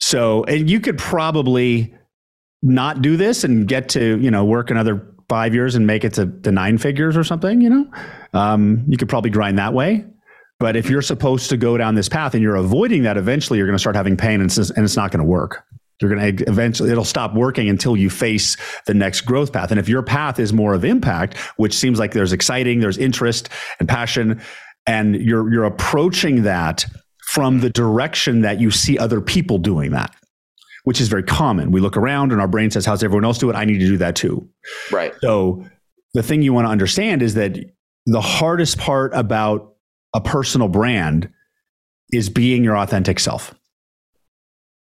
so, 0.00 0.44
and 0.44 0.70
you 0.70 0.80
could 0.80 0.98
probably 0.98 1.94
not 2.62 3.02
do 3.02 3.16
this 3.16 3.44
and 3.44 3.68
get 3.68 3.88
to, 3.90 4.18
you 4.18 4.30
know, 4.30 4.44
work 4.44 4.70
another 4.70 5.14
five 5.28 5.54
years 5.54 5.74
and 5.74 5.86
make 5.86 6.04
it 6.04 6.14
to, 6.14 6.24
the 6.24 6.52
nine 6.52 6.78
figures 6.78 7.16
or 7.16 7.24
something, 7.24 7.60
you 7.60 7.68
know, 7.68 7.90
um, 8.32 8.84
you 8.88 8.96
could 8.96 9.08
probably 9.08 9.30
grind 9.30 9.58
that 9.58 9.74
way. 9.74 10.04
But 10.58 10.74
if 10.74 10.90
you're 10.90 11.02
supposed 11.02 11.50
to 11.50 11.56
go 11.56 11.76
down 11.76 11.94
this 11.94 12.08
path 12.08 12.34
and 12.34 12.42
you're 12.42 12.56
avoiding 12.56 13.04
that, 13.04 13.16
eventually 13.16 13.58
you're 13.58 13.66
going 13.66 13.76
to 13.76 13.80
start 13.80 13.94
having 13.94 14.16
pain 14.16 14.40
and 14.40 14.50
it's, 14.50 14.70
and 14.70 14.84
it's 14.84 14.96
not 14.96 15.12
going 15.12 15.24
to 15.24 15.28
work. 15.28 15.64
You're 16.00 16.14
going 16.14 16.36
to 16.36 16.44
eventually, 16.48 16.90
it'll 16.90 17.04
stop 17.04 17.34
working 17.34 17.68
until 17.68 17.96
you 17.96 18.08
face 18.08 18.56
the 18.86 18.94
next 18.94 19.22
growth 19.22 19.52
path. 19.52 19.70
And 19.70 19.78
if 19.78 19.88
your 19.88 20.02
path 20.02 20.38
is 20.38 20.52
more 20.52 20.74
of 20.74 20.84
impact, 20.84 21.36
which 21.56 21.74
seems 21.74 21.98
like 21.98 22.12
there's 22.12 22.32
exciting, 22.32 22.80
there's 22.80 22.98
interest 22.98 23.48
and 23.78 23.88
passion, 23.88 24.40
and 24.86 25.16
you're, 25.16 25.52
you're 25.52 25.64
approaching 25.64 26.44
that 26.44 26.86
from 27.28 27.60
the 27.60 27.68
direction 27.68 28.40
that 28.40 28.58
you 28.58 28.70
see 28.70 28.96
other 28.96 29.20
people 29.20 29.58
doing 29.58 29.90
that, 29.90 30.16
which 30.84 30.98
is 30.98 31.08
very 31.08 31.22
common. 31.22 31.70
We 31.70 31.78
look 31.78 31.94
around 31.94 32.32
and 32.32 32.40
our 32.40 32.48
brain 32.48 32.70
says, 32.70 32.86
How's 32.86 33.04
everyone 33.04 33.26
else 33.26 33.36
do 33.36 33.50
it? 33.50 33.54
I 33.54 33.66
need 33.66 33.80
to 33.80 33.86
do 33.86 33.98
that 33.98 34.16
too. 34.16 34.48
Right. 34.90 35.12
So 35.20 35.62
the 36.14 36.22
thing 36.22 36.40
you 36.40 36.54
want 36.54 36.66
to 36.66 36.70
understand 36.70 37.20
is 37.22 37.34
that 37.34 37.58
the 38.06 38.22
hardest 38.22 38.78
part 38.78 39.12
about 39.14 39.74
a 40.14 40.22
personal 40.22 40.68
brand 40.68 41.28
is 42.10 42.30
being 42.30 42.64
your 42.64 42.78
authentic 42.78 43.20
self. 43.20 43.54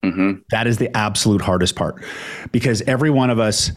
Mm-hmm. 0.06 0.42
That 0.52 0.68
is 0.68 0.78
the 0.78 0.96
absolute 0.96 1.42
hardest 1.42 1.76
part 1.76 2.04
because 2.52 2.84
every 2.84 3.10
one 3.10 3.32
of 3.32 3.40
us 3.40 3.72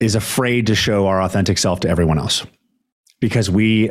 is 0.00 0.14
afraid 0.14 0.68
to 0.68 0.74
show 0.74 1.06
our 1.06 1.20
authentic 1.20 1.58
self 1.58 1.80
to 1.80 1.88
everyone 1.90 2.18
else 2.18 2.46
because 3.20 3.50
we 3.50 3.90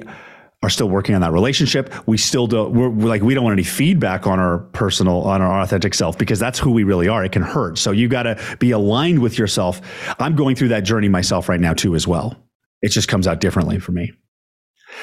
are 0.64 0.70
still 0.70 0.90
working 0.90 1.14
on 1.14 1.22
that 1.22 1.32
relationship. 1.32 1.94
We 2.08 2.18
still 2.18 2.48
don't, 2.48 2.74
we're, 2.74 2.90
we're, 2.90 3.08
like, 3.08 3.22
we 3.22 3.36
don't 3.36 3.44
want 3.44 3.54
any 3.54 3.64
feedback 3.64 4.26
on 4.26 4.40
our 4.40 4.60
personal, 4.60 5.22
on 5.22 5.42
our 5.42 5.62
authentic 5.62 5.94
self 5.94 6.18
because 6.18 6.40
that's 6.40 6.58
who 6.58 6.72
we 6.72 6.84
really 6.84 7.08
are. 7.08 7.24
It 7.24 7.32
can 7.32 7.44
hurt. 7.44 7.78
So 7.78 7.92
you 7.92 8.08
got 8.08 8.24
to 8.24 8.58
be 8.60 8.72
aligned 8.72 9.20
with 9.20 9.38
yourself. 9.38 9.82
I'm 10.20 10.36
going 10.36 10.56
through 10.56 10.70
that 10.70 10.84
journey 10.84 11.10
myself 11.10 11.48
right 11.48 11.60
now 11.60 11.74
too, 11.74 11.96
as 11.96 12.08
well. 12.08 12.36
It 12.82 12.90
just 12.90 13.08
comes 13.08 13.28
out 13.28 13.40
differently 13.40 13.80
for 13.80 13.92
me. 13.92 14.14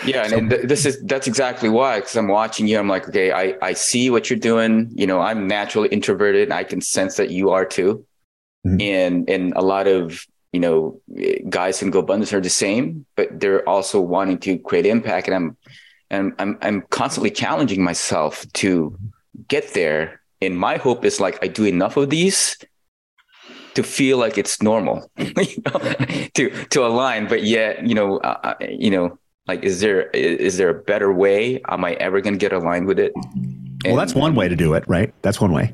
Yeah, 0.04 0.26
so, 0.26 0.38
and 0.38 0.50
th- 0.50 0.62
this 0.62 0.86
is 0.86 1.00
that's 1.02 1.26
exactly 1.26 1.68
why. 1.68 2.00
Because 2.00 2.16
I'm 2.16 2.28
watching 2.28 2.66
you, 2.66 2.78
I'm 2.78 2.88
like, 2.88 3.08
okay, 3.08 3.30
I 3.30 3.54
I 3.62 3.74
see 3.74 4.10
what 4.10 4.28
you're 4.28 4.38
doing. 4.38 4.90
You 4.94 5.06
know, 5.06 5.20
I'm 5.20 5.46
naturally 5.46 5.88
introverted. 5.90 6.50
I 6.50 6.64
can 6.64 6.80
sense 6.80 7.16
that 7.16 7.30
you 7.30 7.50
are 7.50 7.64
too, 7.64 8.04
mm-hmm. 8.66 8.80
and 8.80 9.30
and 9.30 9.52
a 9.54 9.60
lot 9.60 9.86
of 9.86 10.26
you 10.54 10.60
know 10.60 11.00
guys 11.48 11.82
in 11.82 11.90
GoBundance 11.90 12.32
are 12.32 12.40
the 12.40 12.50
same, 12.50 13.06
but 13.16 13.28
they're 13.40 13.68
also 13.68 14.00
wanting 14.00 14.38
to 14.38 14.58
create 14.58 14.86
impact. 14.86 15.28
And 15.28 15.36
I'm 15.36 15.56
and 16.10 16.32
I'm 16.38 16.58
I'm 16.62 16.82
constantly 16.90 17.30
challenging 17.30 17.82
myself 17.82 18.46
to 18.54 18.96
get 19.48 19.74
there. 19.74 20.20
And 20.40 20.58
my 20.58 20.76
hope 20.76 21.04
is 21.04 21.20
like 21.20 21.42
I 21.42 21.48
do 21.48 21.64
enough 21.64 21.96
of 21.96 22.10
these 22.10 22.56
to 23.74 23.82
feel 23.82 24.18
like 24.18 24.38
it's 24.38 24.62
normal, 24.62 25.10
you 25.18 25.62
know, 25.66 25.78
to 26.34 26.50
to 26.70 26.86
align. 26.86 27.26
But 27.28 27.42
yet, 27.42 27.86
you 27.86 27.94
know, 27.94 28.18
uh, 28.18 28.54
you 28.60 28.90
know 28.90 29.18
like, 29.46 29.62
is 29.62 29.80
there 29.80 30.08
is 30.10 30.56
there 30.56 30.70
a 30.70 30.82
better 30.82 31.12
way? 31.12 31.60
Am 31.68 31.84
I 31.84 31.92
ever 31.94 32.20
going 32.20 32.34
to 32.34 32.38
get 32.38 32.52
aligned 32.52 32.86
with 32.86 32.98
it? 32.98 33.12
And, 33.14 33.92
well, 33.92 33.96
that's 33.96 34.14
one 34.14 34.34
way 34.34 34.48
to 34.48 34.56
do 34.56 34.72
it, 34.72 34.84
right? 34.86 35.12
That's 35.20 35.40
one 35.40 35.52
way. 35.52 35.72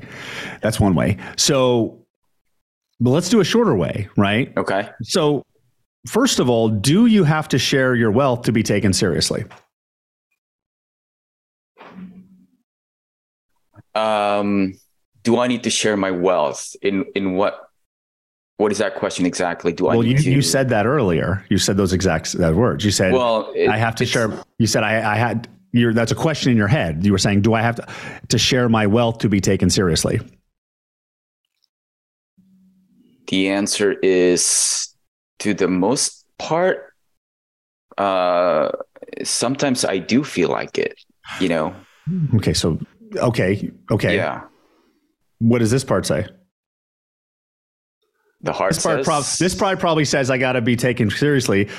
That's 0.61 0.79
one 0.79 0.95
way. 0.95 1.17
So, 1.37 2.00
but 3.01 3.09
let's 3.09 3.29
do 3.29 3.39
a 3.39 3.43
shorter 3.43 3.75
way, 3.75 4.07
right? 4.15 4.55
Okay. 4.55 4.89
So, 5.01 5.43
first 6.07 6.39
of 6.39 6.49
all, 6.49 6.69
do 6.69 7.07
you 7.07 7.23
have 7.23 7.47
to 7.49 7.57
share 7.57 7.95
your 7.95 8.11
wealth 8.11 8.43
to 8.43 8.51
be 8.51 8.61
taken 8.61 8.93
seriously? 8.93 9.43
Um, 13.95 14.75
do 15.23 15.39
I 15.39 15.47
need 15.47 15.63
to 15.63 15.69
share 15.71 15.97
my 15.97 16.11
wealth 16.11 16.75
in 16.81 17.05
in 17.15 17.33
what 17.33 17.67
what 18.57 18.71
is 18.71 18.77
that 18.77 18.95
question 18.95 19.25
exactly? 19.25 19.73
Do 19.73 19.85
well, 19.85 19.93
I? 19.93 19.97
Well, 19.97 20.05
you, 20.05 20.17
to... 20.19 20.31
you 20.31 20.43
said 20.43 20.69
that 20.69 20.85
earlier. 20.85 21.43
You 21.49 21.57
said 21.57 21.77
those 21.77 21.93
exact 21.93 22.33
that 22.33 22.53
words. 22.53 22.85
You 22.85 22.91
said, 22.91 23.13
"Well, 23.13 23.51
it, 23.55 23.67
I 23.67 23.77
have 23.77 23.95
to 23.95 24.05
share." 24.05 24.31
You 24.59 24.67
said, 24.67 24.83
"I, 24.83 25.13
I 25.13 25.15
had." 25.15 25.47
You're, 25.73 25.93
that's 25.93 26.11
a 26.11 26.15
question 26.15 26.51
in 26.51 26.57
your 26.57 26.67
head. 26.67 27.05
You 27.05 27.13
were 27.13 27.17
saying, 27.17 27.41
"Do 27.41 27.53
I 27.53 27.61
have 27.61 27.77
to 27.77 27.87
to 28.29 28.37
share 28.37 28.69
my 28.69 28.85
wealth 28.85 29.17
to 29.19 29.29
be 29.29 29.41
taken 29.41 29.69
seriously?" 29.71 30.19
The 33.31 33.49
answer 33.49 33.93
is, 33.93 34.93
to 35.39 35.55
the 35.55 35.67
most 35.67 36.25
part, 36.37 36.93
uh, 37.97 38.69
sometimes 39.23 39.83
I 39.83 39.97
do 39.97 40.23
feel 40.23 40.49
like 40.49 40.77
it. 40.77 40.93
You 41.39 41.49
know. 41.49 41.75
Okay. 42.35 42.53
So. 42.53 42.77
Okay. 43.15 43.71
Okay. 43.89 44.15
Yeah. 44.15 44.43
What 45.39 45.59
does 45.59 45.71
this 45.71 45.83
part 45.83 46.05
say? 46.05 46.27
the 48.43 48.53
heart 48.53 48.73
this 48.73 48.83
part, 48.83 49.03
prob- 49.03 49.23
this 49.39 49.55
part 49.55 49.79
probably 49.79 50.05
says 50.05 50.29
I 50.29 50.37
got 50.37 50.53
to 50.53 50.61
be 50.61 50.75
taken 50.75 51.09
seriously. 51.09 51.69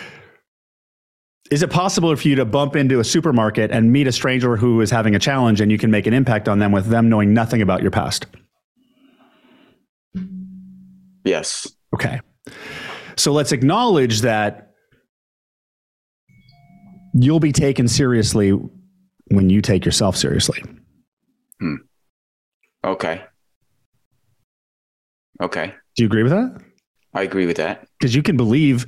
Is 1.50 1.62
it 1.62 1.70
possible 1.70 2.14
for 2.16 2.28
you 2.28 2.36
to 2.36 2.44
bump 2.44 2.76
into 2.76 3.00
a 3.00 3.04
supermarket 3.04 3.70
and 3.70 3.92
meet 3.92 4.06
a 4.06 4.12
stranger 4.12 4.56
who 4.56 4.80
is 4.80 4.90
having 4.90 5.14
a 5.14 5.18
challenge 5.18 5.60
and 5.60 5.70
you 5.70 5.76
can 5.76 5.90
make 5.90 6.06
an 6.06 6.14
impact 6.14 6.48
on 6.48 6.60
them 6.60 6.72
with 6.72 6.86
them 6.86 7.08
knowing 7.08 7.34
nothing 7.34 7.60
about 7.60 7.82
your 7.82 7.90
past? 7.90 8.26
Yes. 11.24 11.70
Okay. 11.94 12.20
So 13.16 13.32
let's 13.32 13.52
acknowledge 13.52 14.22
that 14.22 14.72
you'll 17.14 17.40
be 17.40 17.52
taken 17.52 17.88
seriously 17.88 18.50
when 19.28 19.50
you 19.50 19.60
take 19.60 19.84
yourself 19.84 20.16
seriously. 20.16 20.62
Hmm. 21.60 21.74
Okay. 22.84 23.22
Okay. 25.40 25.74
Do 25.96 26.02
you 26.02 26.06
agree 26.06 26.22
with 26.22 26.32
that? 26.32 26.60
I 27.14 27.22
agree 27.22 27.46
with 27.46 27.58
that. 27.58 27.86
Because 27.98 28.14
you 28.14 28.22
can 28.22 28.36
believe 28.36 28.86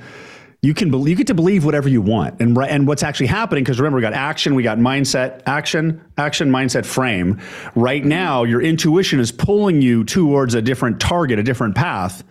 you 0.64 0.72
can 0.72 0.90
believe 0.90 1.10
you 1.10 1.16
get 1.16 1.26
to 1.26 1.34
believe 1.34 1.64
whatever 1.64 1.90
you 1.90 2.00
want. 2.00 2.40
And 2.40 2.56
and 2.56 2.86
what's 2.88 3.02
actually 3.02 3.26
happening 3.26 3.62
because 3.64 3.78
remember 3.78 3.96
we 3.96 4.02
got 4.02 4.14
action 4.14 4.54
we 4.54 4.62
got 4.62 4.78
mindset 4.78 5.42
action 5.44 6.02
action 6.16 6.50
mindset 6.50 6.86
frame. 6.86 7.38
Right 7.74 8.02
now 8.02 8.44
your 8.44 8.62
intuition 8.62 9.20
is 9.20 9.30
pulling 9.30 9.82
you 9.82 10.04
towards 10.04 10.54
a 10.54 10.62
different 10.62 11.00
target 11.00 11.38
a 11.38 11.42
different 11.42 11.74
path. 11.74 12.24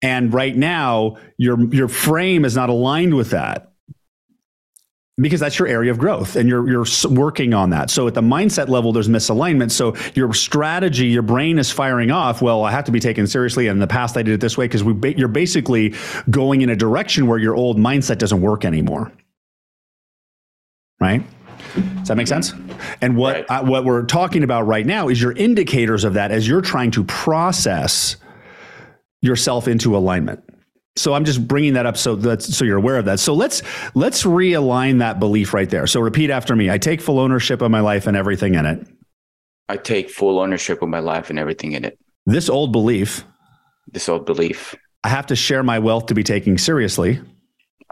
And 0.00 0.32
right 0.32 0.56
now 0.56 1.18
your 1.36 1.62
your 1.74 1.88
frame 1.88 2.46
is 2.46 2.56
not 2.56 2.70
aligned 2.70 3.14
with 3.14 3.30
that 3.30 3.72
because 5.18 5.40
that's 5.40 5.58
your 5.58 5.66
area 5.66 5.90
of 5.90 5.98
growth 5.98 6.36
and 6.36 6.48
you're 6.48 6.68
you're 6.68 6.84
working 7.08 7.54
on 7.54 7.70
that. 7.70 7.90
So 7.90 8.06
at 8.06 8.14
the 8.14 8.20
mindset 8.20 8.68
level 8.68 8.92
there's 8.92 9.08
misalignment. 9.08 9.70
So 9.70 9.96
your 10.14 10.32
strategy, 10.34 11.06
your 11.06 11.22
brain 11.22 11.58
is 11.58 11.70
firing 11.70 12.10
off, 12.10 12.42
well, 12.42 12.64
I 12.64 12.70
have 12.70 12.84
to 12.84 12.92
be 12.92 13.00
taken 13.00 13.26
seriously 13.26 13.68
and 13.68 13.76
in 13.76 13.80
the 13.80 13.86
past 13.86 14.16
I 14.16 14.22
did 14.22 14.34
it 14.34 14.40
this 14.40 14.58
way 14.58 14.66
because 14.66 14.84
we 14.84 14.92
ba- 14.92 15.16
you're 15.16 15.28
basically 15.28 15.94
going 16.28 16.60
in 16.60 16.68
a 16.68 16.76
direction 16.76 17.26
where 17.26 17.38
your 17.38 17.54
old 17.54 17.78
mindset 17.78 18.18
doesn't 18.18 18.42
work 18.42 18.64
anymore. 18.64 19.10
Right? 21.00 21.22
Does 21.74 22.08
that 22.08 22.16
make 22.16 22.26
sense? 22.26 22.52
And 23.00 23.16
what 23.16 23.48
right. 23.48 23.64
what 23.64 23.84
we're 23.84 24.04
talking 24.04 24.42
about 24.42 24.66
right 24.66 24.84
now 24.84 25.08
is 25.08 25.20
your 25.20 25.32
indicators 25.32 26.04
of 26.04 26.14
that 26.14 26.30
as 26.30 26.46
you're 26.46 26.62
trying 26.62 26.90
to 26.92 27.04
process 27.04 28.16
yourself 29.22 29.66
into 29.66 29.96
alignment. 29.96 30.42
So 30.96 31.12
I'm 31.12 31.24
just 31.24 31.46
bringing 31.46 31.74
that 31.74 31.84
up 31.84 31.96
so 31.96 32.16
that 32.16 32.42
so 32.42 32.64
you're 32.64 32.78
aware 32.78 32.96
of 32.96 33.04
that. 33.04 33.20
So 33.20 33.34
let's 33.34 33.62
let's 33.94 34.24
realign 34.24 34.98
that 35.00 35.20
belief 35.20 35.52
right 35.52 35.68
there. 35.68 35.86
So 35.86 36.00
repeat 36.00 36.30
after 36.30 36.56
me. 36.56 36.70
I 36.70 36.78
take 36.78 37.00
full 37.00 37.18
ownership 37.18 37.60
of 37.60 37.70
my 37.70 37.80
life 37.80 38.06
and 38.06 38.16
everything 38.16 38.54
in 38.54 38.64
it. 38.64 38.86
I 39.68 39.76
take 39.76 40.10
full 40.10 40.38
ownership 40.38 40.80
of 40.80 40.88
my 40.88 41.00
life 41.00 41.28
and 41.28 41.38
everything 41.38 41.72
in 41.72 41.84
it. 41.84 41.98
This 42.24 42.48
old 42.48 42.72
belief. 42.72 43.24
This 43.92 44.08
old 44.08 44.24
belief. 44.24 44.74
I 45.04 45.08
have 45.08 45.26
to 45.26 45.36
share 45.36 45.62
my 45.62 45.78
wealth 45.78 46.06
to 46.06 46.14
be 46.14 46.24
taken 46.24 46.56
seriously. 46.56 47.20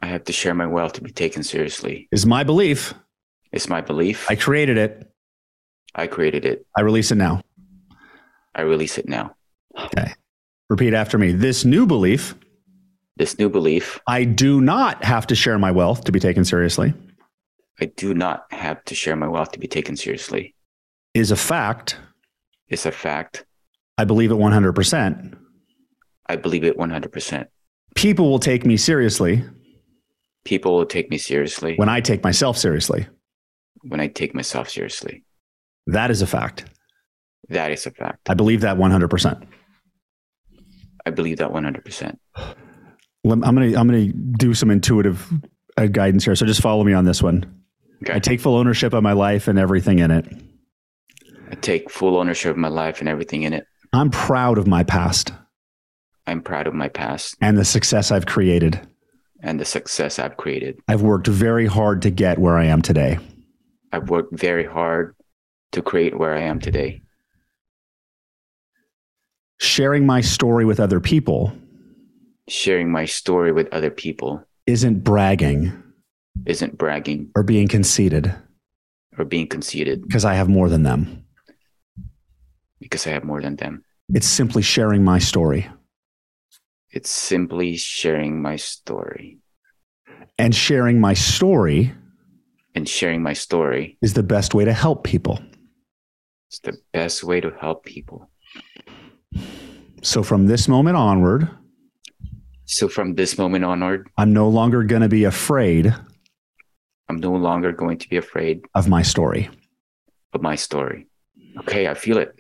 I 0.03 0.07
have 0.07 0.25
to 0.25 0.33
share 0.33 0.55
my 0.55 0.67
wealth 0.67 0.95
to 0.95 1.03
be 1.03 1.13
taken 1.13 1.43
seriously. 1.43 2.09
Is 2.11 2.27
my 2.27 2.43
belief. 2.43 2.95
It's 3.53 3.69
my 3.69 3.81
belief. 3.81 4.29
I 4.31 4.35
created 4.35 4.79
it. 4.79 5.09
I 5.95 6.07
created 6.07 6.45
it. 6.45 6.67
I 6.77 6.81
release 6.81 7.11
it 7.11 7.17
now. 7.17 7.41
I 8.55 8.63
release 8.63 8.99
it 8.99 9.09
now. 9.09 9.37
Okay. 9.79 10.13
Repeat 10.69 10.95
after 10.95 11.19
me. 11.19 11.33
This 11.33 11.65
new 11.65 11.87
belief 11.87 12.35
this 13.17 13.39
new 13.39 13.49
belief. 13.49 14.01
I 14.07 14.25
do 14.25 14.61
not 14.61 15.05
have 15.05 15.27
to 15.29 15.35
share 15.35 15.59
my 15.59 15.71
wealth 15.71 16.05
to 16.05 16.13
be 16.13 16.21
taken 16.21 16.45
seriously. 16.45 16.95
I 17.81 17.87
do 17.87 18.15
not 18.15 18.47
have 18.53 18.85
to 18.85 18.95
share 18.95 19.17
my 19.17 19.29
wealth 19.29 19.53
to 19.53 19.59
be 19.59 19.67
taken 19.67 19.97
seriously. 19.97 20.55
Is 21.13 21.31
a 21.31 21.37
fact. 21.37 21.97
It's 22.69 22.87
a 22.87 22.93
fact. 22.93 23.45
I 23.99 24.05
believe 24.05 24.31
it 24.31 24.37
100%. 24.37 25.37
I 26.27 26.37
believe 26.37 26.65
it 26.65 26.77
100%. 26.77 27.47
People 27.95 28.31
will 28.31 28.39
take 28.39 28.65
me 28.65 28.77
seriously. 28.77 29.45
People 30.45 30.75
will 30.75 30.87
take 30.87 31.11
me 31.11 31.19
seriously. 31.19 31.77
When 31.77 31.89
I 31.89 32.01
take 32.01 32.25
myself 32.25 32.59
seriously. 32.59 33.07
When 33.83 34.01
I 34.01 34.09
take 34.09 34.35
myself 34.35 34.69
seriously. 34.69 35.25
That 35.87 36.11
is 36.11 36.23
a 36.23 36.27
fact. 36.27 36.65
That 37.49 37.71
is 37.71 37.87
a 37.87 37.91
fact. 37.91 38.29
I 38.29 38.35
believe 38.35 38.63
that 38.63 38.77
100%. 38.77 39.47
I 41.07 41.11
believe 41.11 41.37
that 41.39 41.51
100%. 41.51 42.17
I'm 43.25 43.41
gonna 43.41 43.67
I'm 43.79 43.89
gonna 43.89 44.07
do 44.13 44.55
some 44.55 44.71
intuitive 44.71 45.31
uh, 45.77 45.87
guidance 45.87 46.25
here. 46.25 46.37
So 46.37 46.47
just 46.47 46.61
follow 46.61 46.85
me 46.85 46.93
on 46.93 47.05
this 47.05 47.23
one. 47.23 47.63
Okay. 48.03 48.15
I 48.15 48.19
take 48.19 48.41
full 48.41 48.57
ownership 48.57 48.93
of 48.93 49.03
my 49.03 49.13
life 49.13 49.49
and 49.49 49.59
everything 49.59 49.99
in 50.01 50.11
it. 50.11 50.27
I 51.51 51.55
take 51.55 51.91
full 51.91 52.17
ownership 52.17 52.51
of 52.51 52.57
my 52.59 52.69
life 52.69 53.01
and 53.01 53.09
everything 53.09 53.43
in 53.43 53.53
it. 53.53 53.67
I'm 53.93 54.11
proud 54.11 54.59
of 54.59 54.67
my 54.67 54.83
past. 54.83 55.33
I'm 56.27 56.43
proud 56.43 56.67
of 56.67 56.75
my 56.75 56.89
past 56.89 57.37
and 57.41 57.57
the 57.57 57.65
success 57.65 58.11
I've 58.11 58.27
created. 58.27 58.81
and 59.41 59.61
the 59.61 59.65
success 59.65 60.19
I've 60.19 60.37
created. 60.37 60.79
I've 60.89 61.03
worked 61.03 61.27
very 61.27 61.67
hard 61.67 62.03
to 62.03 62.11
get 62.11 62.39
where 62.39 62.57
I 62.59 62.65
am 62.65 62.83
today. 62.83 63.19
I've 63.93 64.09
worked 64.11 64.37
very 64.39 64.65
hard 64.65 65.15
to 65.73 65.83
create 65.83 66.19
where 66.19 66.35
I 66.35 66.43
am 66.43 66.61
today. 66.61 67.03
Sharing 69.59 70.07
my 70.07 70.21
story 70.21 70.65
with 70.65 70.81
other 70.81 71.01
people 71.01 71.53
Sharing 72.49 72.91
my 72.93 73.07
story 73.07 73.53
with 73.53 73.73
other 73.73 73.91
people 73.91 74.45
isn't 74.67 75.03
bragging 75.05 75.73
isn't 76.47 76.77
bragging 76.77 77.31
or 77.37 77.43
being 77.43 77.69
conceited 77.69 78.35
or 79.17 79.25
being 79.25 79.47
conceited 79.47 80.03
because 80.03 80.25
I 80.25 80.35
have 80.35 80.49
more 80.49 80.69
than 80.69 80.83
them. 80.83 81.25
because 82.81 83.07
I 83.07 83.11
have 83.11 83.25
more 83.25 83.41
than 83.41 83.57
them. 83.57 83.83
It's 84.13 84.27
simply 84.27 84.61
sharing 84.63 85.05
my 85.05 85.19
story. 85.19 85.69
It's 86.91 87.11
simply 87.11 87.77
sharing 87.77 88.43
my 88.43 88.57
story. 88.57 89.39
And 90.39 90.55
sharing 90.55 91.01
my 91.01 91.15
story 91.15 91.93
And 92.75 92.89
sharing 92.89 93.23
my 93.23 93.33
story 93.35 93.97
is 94.03 94.15
the 94.15 94.23
best 94.23 94.53
way 94.55 94.65
to 94.65 94.73
help 94.73 95.05
people. 95.05 95.39
it's 96.51 96.59
the 96.61 96.77
best 96.93 97.25
way 97.25 97.41
to 97.41 97.51
help 97.61 97.85
people. 97.85 98.29
So 100.03 100.23
from 100.23 100.47
this 100.47 100.69
moment 100.69 100.97
onward, 100.97 101.49
So 102.75 102.89
from 102.89 103.15
this 103.15 103.39
moment 103.39 103.65
onward, 103.65 104.11
I'm 104.19 104.33
no 104.33 104.49
longer 104.49 104.83
going 104.83 105.03
to 105.03 105.09
be 105.09 105.23
afraid 105.23 105.95
I'm 107.09 107.19
no 107.19 107.33
longer 107.33 107.71
going 107.71 107.99
to 107.99 108.09
be 108.09 108.17
afraid 108.17 108.65
of 108.75 108.89
my 108.89 109.03
story. 109.03 109.49
of 110.33 110.43
my 110.43 110.57
story. 110.57 111.07
Okay, 111.61 111.87
I 111.87 111.95
feel 111.95 112.17
it. 112.19 112.35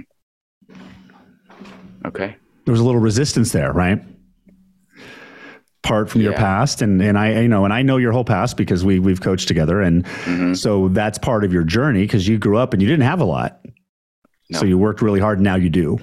Okay. 2.04 2.34
There 2.64 2.72
was 2.72 2.80
a 2.80 2.84
little 2.84 3.00
resistance 3.00 3.52
there, 3.52 3.72
right? 3.72 4.02
Part 5.84 6.10
from 6.10 6.22
your 6.22 6.32
past, 6.32 6.82
and 6.82 7.00
and 7.00 7.16
I 7.16 7.42
you 7.42 7.48
know, 7.48 7.64
and 7.64 7.72
I 7.72 7.82
know 7.82 7.98
your 7.98 8.10
whole 8.10 8.24
past 8.24 8.56
because 8.56 8.84
we 8.84 8.98
we've 8.98 9.20
coached 9.20 9.46
together, 9.46 9.80
and 9.82 10.04
Mhm. 10.24 10.56
so 10.56 10.88
that's 10.88 11.18
part 11.18 11.44
of 11.44 11.52
your 11.52 11.62
journey 11.62 12.00
because 12.02 12.26
you 12.26 12.38
grew 12.38 12.56
up 12.56 12.72
and 12.72 12.82
you 12.82 12.88
didn't 12.88 13.04
have 13.06 13.20
a 13.20 13.24
lot, 13.26 13.60
No. 14.50 14.58
so 14.58 14.64
you 14.64 14.78
worked 14.78 15.00
really 15.02 15.20
hard. 15.20 15.40
Now 15.40 15.54
you 15.56 15.68
do. 15.70 15.98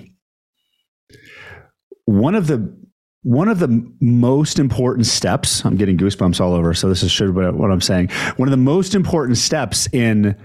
One 2.06 2.36
of 2.36 2.46
the 2.48 2.72
one 3.24 3.48
of 3.48 3.60
the 3.60 3.92
most 4.00 4.58
important 4.60 5.06
steps. 5.06 5.64
I'm 5.64 5.78
getting 5.78 5.98
goosebumps 5.98 6.42
all 6.42 6.54
over. 6.54 6.74
So 6.74 6.90
this 6.90 7.04
is 7.04 7.12
should 7.12 7.36
what 7.36 7.54
what 7.56 7.72
I'm 7.72 7.82
saying. 7.82 8.10
One 8.38 8.48
of 8.48 8.52
the 8.52 8.58
most 8.58 8.96
important 8.96 9.38
steps 9.38 9.88
in 9.94 10.36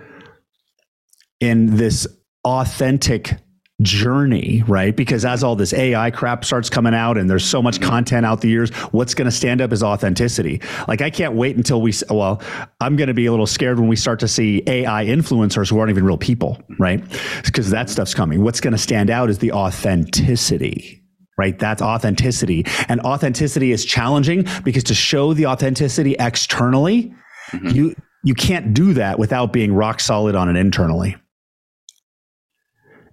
in 1.41 1.77
this 1.77 2.07
authentic 2.45 3.39
journey, 3.83 4.63
right? 4.67 4.97
Because 4.97 5.25
as 5.27 5.45
all 5.45 5.55
this 5.55 5.75
AI 5.75 6.11
crap 6.11 6.45
starts 6.47 6.71
coming 6.71 6.95
out 6.95 7.19
and 7.19 7.29
there's 7.29 7.45
so 7.45 7.61
much 7.61 7.81
content 7.81 8.25
out 8.25 8.41
the 8.41 8.49
years, 8.49 8.71
what's 8.93 9.13
going 9.13 9.27
to 9.27 9.31
stand 9.31 9.61
up 9.61 9.71
is 9.71 9.83
authenticity. 9.83 10.63
Like 10.89 11.03
I 11.03 11.11
can't 11.11 11.35
wait 11.35 11.57
until 11.57 11.83
we, 11.83 11.93
well, 12.09 12.41
I'm 12.81 12.97
going 12.97 13.09
to 13.09 13.15
be 13.15 13.27
a 13.27 13.31
little 13.31 13.47
scared 13.47 13.79
when 13.79 13.89
we 13.89 13.97
start 13.97 14.19
to 14.21 14.29
see 14.29 14.63
AI 14.67 15.05
influencers 15.05 15.69
who 15.69 15.79
aren't 15.79 15.91
even 15.91 16.05
real 16.07 16.17
people, 16.17 16.59
right? 16.79 17.05
Because 17.45 17.69
that 17.71 17.91
stuff's 17.91 18.15
coming. 18.15 18.43
What's 18.43 18.61
going 18.61 18.73
to 18.73 18.79
stand 18.79 19.11
out 19.11 19.29
is 19.29 19.39
the 19.39 19.53
authenticity. 19.53 21.06
Right, 21.39 21.59
that's 21.59 21.83
authenticity, 21.83 22.65
and 22.89 23.01
authenticity 23.03 23.71
is 23.71 23.85
challenging 23.85 24.47
because 24.65 24.85
to 24.85 24.95
show 24.95 25.35
the 25.35 25.47
authenticity 25.47 26.17
externally, 26.19 27.15
mm-hmm. 27.51 27.69
you 27.69 27.95
you 28.25 28.35
can't 28.35 28.73
do 28.75 28.95
that 28.95 29.19
without 29.19 29.53
being 29.53 29.75
rock 29.75 30.01
solid 30.01 30.35
on 30.35 30.49
it 30.49 30.59
internally. 30.59 31.17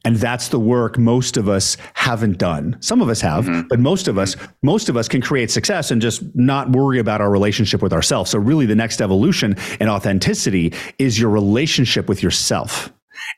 And 0.05 0.17
that's 0.17 0.49
the 0.49 0.59
work 0.59 0.97
most 0.97 1.37
of 1.37 1.47
us 1.47 1.77
haven't 1.93 2.37
done. 2.37 2.77
Some 2.81 3.01
of 3.01 3.09
us 3.09 3.21
have, 3.21 3.45
mm-hmm. 3.45 3.67
but 3.69 3.79
most 3.79 4.07
of 4.07 4.17
us, 4.17 4.35
most 4.61 4.89
of 4.89 4.97
us 4.97 5.07
can 5.07 5.21
create 5.21 5.49
success 5.49 5.91
and 5.91 6.01
just 6.01 6.23
not 6.35 6.71
worry 6.71 6.99
about 6.99 7.21
our 7.21 7.29
relationship 7.29 7.81
with 7.81 7.93
ourselves. 7.93 8.31
So 8.31 8.39
really 8.39 8.65
the 8.65 8.75
next 8.75 9.01
evolution 9.01 9.55
in 9.79 9.87
authenticity 9.87 10.73
is 10.99 11.19
your 11.19 11.29
relationship 11.29 12.09
with 12.09 12.21
yourself. 12.21 12.91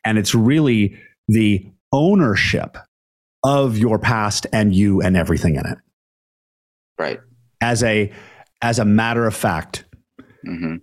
And 0.03 0.17
it's 0.17 0.33
really 0.33 0.97
the 1.27 1.71
ownership 1.91 2.77
of 3.45 3.77
your 3.77 3.99
past 3.99 4.47
and 4.51 4.73
you 4.73 5.01
and 5.01 5.15
everything 5.15 5.55
in 5.55 5.65
it. 5.65 5.77
Right. 6.97 7.19
As 7.61 7.83
a 7.83 8.11
as 8.61 8.79
a 8.79 8.85
matter 8.85 9.25
of 9.25 9.35
fact, 9.35 9.85
hmm 10.43 10.77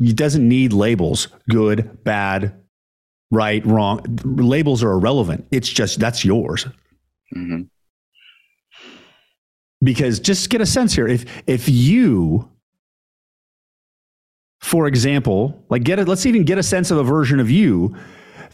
it 0.00 0.14
doesn't 0.14 0.48
need 0.48 0.72
labels 0.72 1.26
good 1.50 2.04
bad 2.04 2.54
right 3.30 3.64
wrong. 3.66 4.00
Labels 4.24 4.82
are 4.84 4.92
irrelevant. 4.92 5.46
It's 5.50 5.68
just 5.68 5.98
that's 6.00 6.24
yours. 6.24 6.66
Hmm 7.32 7.62
because 9.82 10.18
just 10.18 10.50
get 10.50 10.60
a 10.60 10.66
sense 10.66 10.94
here. 10.94 11.06
If 11.06 11.24
if 11.46 11.68
you 11.68 12.50
for 14.60 14.88
example 14.88 15.64
like 15.70 15.84
get 15.84 16.00
it 16.00 16.08
let's 16.08 16.26
even 16.26 16.42
get 16.42 16.58
a 16.58 16.64
sense 16.64 16.90
of 16.90 16.98
a 16.98 17.04
version 17.04 17.38
of 17.38 17.48
you 17.48 17.96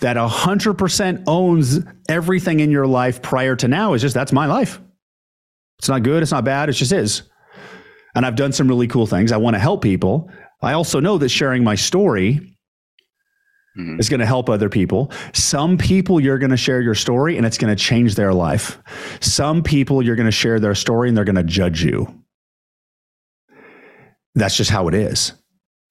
that 0.00 0.16
100% 0.16 1.24
owns 1.26 1.80
everything 2.08 2.60
in 2.60 2.70
your 2.70 2.86
life 2.86 3.22
prior 3.22 3.56
to 3.56 3.68
now 3.68 3.94
is 3.94 4.02
just 4.02 4.14
that's 4.14 4.32
my 4.32 4.46
life 4.46 4.80
it's 5.78 5.88
not 5.88 6.02
good 6.02 6.22
it's 6.22 6.32
not 6.32 6.44
bad 6.44 6.68
it 6.68 6.72
just 6.72 6.92
is 6.92 7.22
and 8.14 8.24
i've 8.24 8.36
done 8.36 8.52
some 8.52 8.68
really 8.68 8.86
cool 8.86 9.06
things 9.06 9.32
i 9.32 9.36
want 9.36 9.54
to 9.54 9.60
help 9.60 9.82
people 9.82 10.30
i 10.62 10.72
also 10.72 11.00
know 11.00 11.18
that 11.18 11.28
sharing 11.28 11.64
my 11.64 11.74
story 11.74 12.34
hmm 13.76 13.98
is 13.98 14.08
going 14.08 14.20
to 14.20 14.26
help 14.26 14.48
other 14.48 14.68
people. 14.68 15.10
Some 15.32 15.76
people 15.76 16.20
you're 16.20 16.38
going 16.38 16.52
to 16.52 16.56
share 16.56 16.80
your 16.80 16.94
story 16.94 17.36
and 17.36 17.44
it's 17.44 17.58
going 17.58 17.74
to 17.74 17.82
change 17.82 18.14
their 18.14 18.32
life. 18.32 18.78
Some 19.20 19.64
people 19.64 20.00
you're 20.00 20.14
going 20.14 20.26
to 20.26 20.32
share 20.32 20.60
their 20.60 20.76
story 20.76 21.08
and 21.08 21.16
they're 21.16 21.24
going 21.24 21.34
to 21.34 21.42
judge 21.42 21.82
you. 21.82 22.22
That's 24.36 24.56
just 24.56 24.70
how 24.70 24.86
it 24.86 24.94
is. 24.94 25.32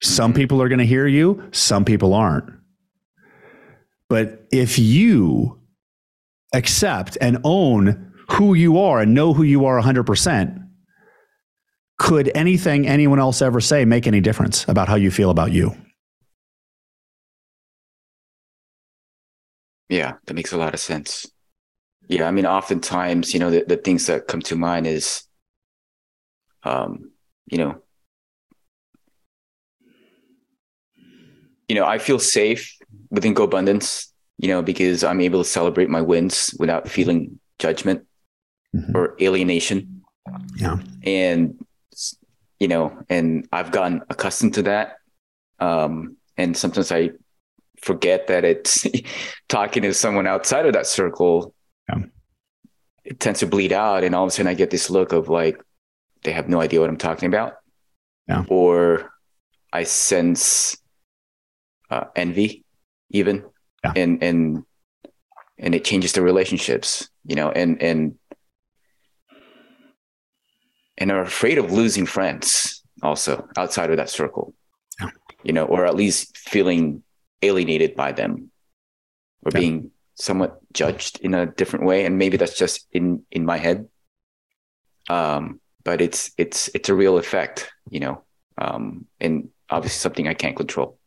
Some 0.02 0.32
people 0.32 0.60
are 0.62 0.68
going 0.68 0.78
to 0.78 0.86
hear 0.86 1.06
you, 1.06 1.48
some 1.52 1.84
people 1.84 2.14
aren't. 2.14 2.50
But 4.08 4.46
if 4.52 4.78
you 4.78 5.60
accept 6.52 7.18
and 7.20 7.38
own 7.44 8.12
who 8.32 8.54
you 8.54 8.78
are 8.78 9.00
and 9.00 9.14
know 9.14 9.32
who 9.32 9.42
you 9.42 9.64
are 9.66 9.80
100%, 9.80 10.60
could 11.98 12.30
anything 12.34 12.86
anyone 12.86 13.18
else 13.18 13.40
ever 13.40 13.60
say 13.60 13.84
make 13.84 14.06
any 14.06 14.20
difference 14.20 14.66
about 14.68 14.88
how 14.88 14.96
you 14.96 15.10
feel 15.10 15.30
about 15.30 15.52
you? 15.52 15.76
Yeah, 19.88 20.14
that 20.26 20.34
makes 20.34 20.52
a 20.52 20.56
lot 20.56 20.74
of 20.74 20.80
sense. 20.80 21.30
Yeah, 22.08 22.24
I 22.24 22.30
mean, 22.30 22.46
oftentimes, 22.46 23.32
you 23.32 23.40
know, 23.40 23.50
the, 23.50 23.64
the 23.66 23.76
things 23.76 24.06
that 24.06 24.26
come 24.26 24.40
to 24.42 24.56
mind 24.56 24.86
is, 24.86 25.24
um, 26.64 27.12
you 27.46 27.58
know, 27.58 27.82
you 31.68 31.74
know, 31.74 31.86
I 31.86 31.98
feel 31.98 32.18
safe 32.18 32.76
within 33.14 33.34
GoBundance, 33.34 34.08
you 34.38 34.48
know, 34.48 34.62
because 34.62 35.04
I'm 35.04 35.20
able 35.20 35.42
to 35.42 35.48
celebrate 35.48 35.88
my 35.88 36.00
wins 36.00 36.54
without 36.58 36.88
feeling 36.88 37.38
judgment 37.58 38.04
Mhm. 38.74 38.94
or 38.94 39.14
alienation. 39.20 40.02
Yeah. 40.56 40.78
and 41.04 41.62
you 42.58 42.66
know 42.66 42.96
and 43.10 43.46
i've 43.52 43.70
gotten 43.70 44.00
accustomed 44.08 44.54
to 44.54 44.62
that 44.62 44.96
um 45.60 46.16
and 46.38 46.56
sometimes 46.56 46.90
i 46.90 47.10
forget 47.82 48.26
that 48.28 48.42
it's 48.44 48.86
talking 49.48 49.82
to 49.82 49.92
someone 49.92 50.26
outside 50.26 50.64
of 50.64 50.72
that 50.72 50.86
circle 50.86 51.52
Yeah. 51.90 52.04
it 53.04 53.20
tends 53.20 53.40
to 53.40 53.46
bleed 53.46 53.72
out 53.72 54.02
and 54.02 54.14
all 54.14 54.24
of 54.24 54.28
a 54.28 54.30
sudden 54.30 54.48
i 54.48 54.54
get 54.54 54.70
this 54.70 54.88
look 54.88 55.12
of 55.12 55.28
like 55.28 55.62
they 56.22 56.32
have 56.32 56.48
no 56.48 56.60
idea 56.62 56.80
what 56.80 56.88
i'm 56.88 56.96
talking 56.96 57.26
about 57.28 57.56
Yeah. 58.26 58.44
or 58.48 59.12
i 59.74 59.82
sense 59.84 60.74
uh, 61.90 62.04
envy 62.16 62.63
even 63.14 63.44
Yeah. 63.84 63.92
and 63.96 64.22
and 64.22 64.64
and 65.58 65.74
it 65.74 65.84
changes 65.84 66.12
the 66.12 66.20
relationships 66.22 67.08
you 67.24 67.36
know 67.36 67.50
and 67.50 67.80
and 67.80 68.18
and 70.98 71.10
are 71.10 71.22
afraid 71.22 71.58
of 71.58 71.72
losing 71.72 72.06
friends 72.06 72.82
also 73.02 73.48
outside 73.56 73.90
of 73.90 73.96
that 73.96 74.10
circle 74.10 74.52
Yeah. 75.00 75.10
you 75.42 75.52
know 75.56 75.64
or 75.64 75.86
at 75.86 75.94
least 75.96 76.36
feeling 76.36 77.02
alienated 77.42 77.94
by 77.96 78.12
them 78.12 78.50
or 79.44 79.50
Yeah. 79.52 79.60
being 79.60 79.90
somewhat 80.14 80.52
judged 80.72 81.20
in 81.20 81.34
a 81.34 81.46
different 81.46 81.84
way 81.86 82.04
and 82.06 82.18
maybe 82.18 82.36
that's 82.36 82.58
just 82.58 82.86
in 82.92 83.24
in 83.30 83.44
my 83.46 83.58
head 83.58 83.88
um 85.10 85.60
but 85.84 86.00
it's 86.00 86.30
it's 86.38 86.70
it's 86.74 86.88
a 86.88 86.94
real 86.94 87.16
effect 87.18 87.70
you 87.90 88.00
know 88.00 88.22
um 88.58 89.06
and 89.20 89.34
obviously 89.70 89.98
something 90.06 90.26
i 90.28 90.34
can't 90.34 90.56
control 90.56 90.98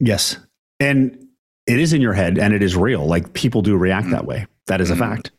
Yes. 0.00 0.36
And 0.80 1.26
it 1.66 1.78
is 1.78 1.92
in 1.92 2.00
your 2.00 2.12
head 2.12 2.38
and 2.38 2.52
it 2.52 2.62
is 2.62 2.76
real. 2.76 3.06
Like 3.06 3.32
people 3.34 3.62
do 3.62 3.76
react 3.76 4.10
that 4.10 4.24
way. 4.26 4.46
That 4.66 4.80
is 4.80 4.90
a 4.90 4.94
Mhm. 4.94 4.98
fact. 4.98 5.30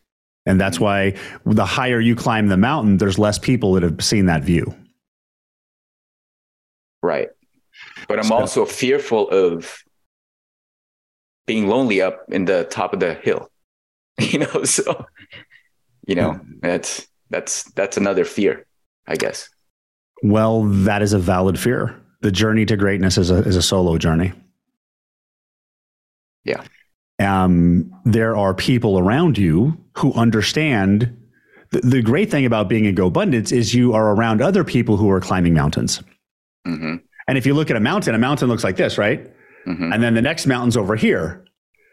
And 0.45 0.59
that's 0.59 0.79
why 0.79 1.15
the 1.45 1.65
higher 1.65 1.99
you 1.99 2.15
climb 2.15 2.47
the 2.47 2.57
mountain, 2.57 2.97
there's 2.97 3.17
less 3.19 3.37
people 3.39 3.73
that 3.73 3.83
have 3.83 4.03
seen 4.03 4.25
that 4.27 4.43
view. 4.43 4.73
right 7.05 7.27
but 8.07 8.17
i'm 8.17 8.23
So- 8.25 8.35
also 8.35 8.65
fearful 8.65 9.29
of 9.29 9.83
being 11.45 11.67
lonely 11.67 12.01
up 12.01 12.23
in 12.29 12.45
the 12.45 12.63
top 12.69 12.93
of 12.93 13.01
the 13.01 13.13
hill 13.15 13.49
you 14.19 14.39
know 14.39 14.63
so 14.63 15.05
you 16.07 16.15
know, 16.15 16.39
that's 16.61 17.07
that's 17.29 17.63
that's 17.75 17.95
another 17.95 18.25
fear, 18.25 18.65
I 19.07 19.15
guess. 19.15 19.49
Well, 20.21 20.63
that 20.83 21.01
is 21.01 21.13
a 21.13 21.17
valid 21.17 21.57
fear. 21.57 21.95
The 22.21 22.29
journey 22.31 22.65
to 22.65 22.75
greatness 22.75 23.17
is 23.17 23.31
a 23.31 23.35
is 23.37 23.55
a 23.55 23.61
solo 23.61 23.97
journey. 23.97 24.33
Yeah. 26.45 26.63
Um, 27.19 27.91
there 28.05 28.35
are 28.35 28.53
people 28.53 28.99
around 28.99 29.37
you 29.37 29.77
who 29.97 30.13
understand. 30.13 31.15
The, 31.71 31.79
the 31.81 32.01
great 32.01 32.29
thing 32.29 32.45
about 32.45 32.67
being 32.69 32.85
in 32.85 32.95
GoBundance 32.95 33.51
is 33.51 33.73
you 33.73 33.93
are 33.93 34.13
around 34.15 34.41
other 34.41 34.63
people 34.63 34.97
who 34.97 35.09
are 35.09 35.19
climbing 35.21 35.53
mountains. 35.53 36.01
hmm 36.65 36.95
And 37.27 37.37
if 37.37 37.45
you 37.45 37.53
look 37.53 37.69
at 37.69 37.77
a 37.77 37.79
mountain, 37.79 38.15
a 38.15 38.19
mountain 38.19 38.47
looks 38.49 38.63
like 38.63 38.75
this, 38.75 38.97
right? 38.97 39.31
hmm 39.65 39.91
And 39.93 40.03
then 40.03 40.13
the 40.13 40.21
next 40.21 40.45
mountain's 40.45 40.75
over 40.77 40.95
here. 40.95 41.45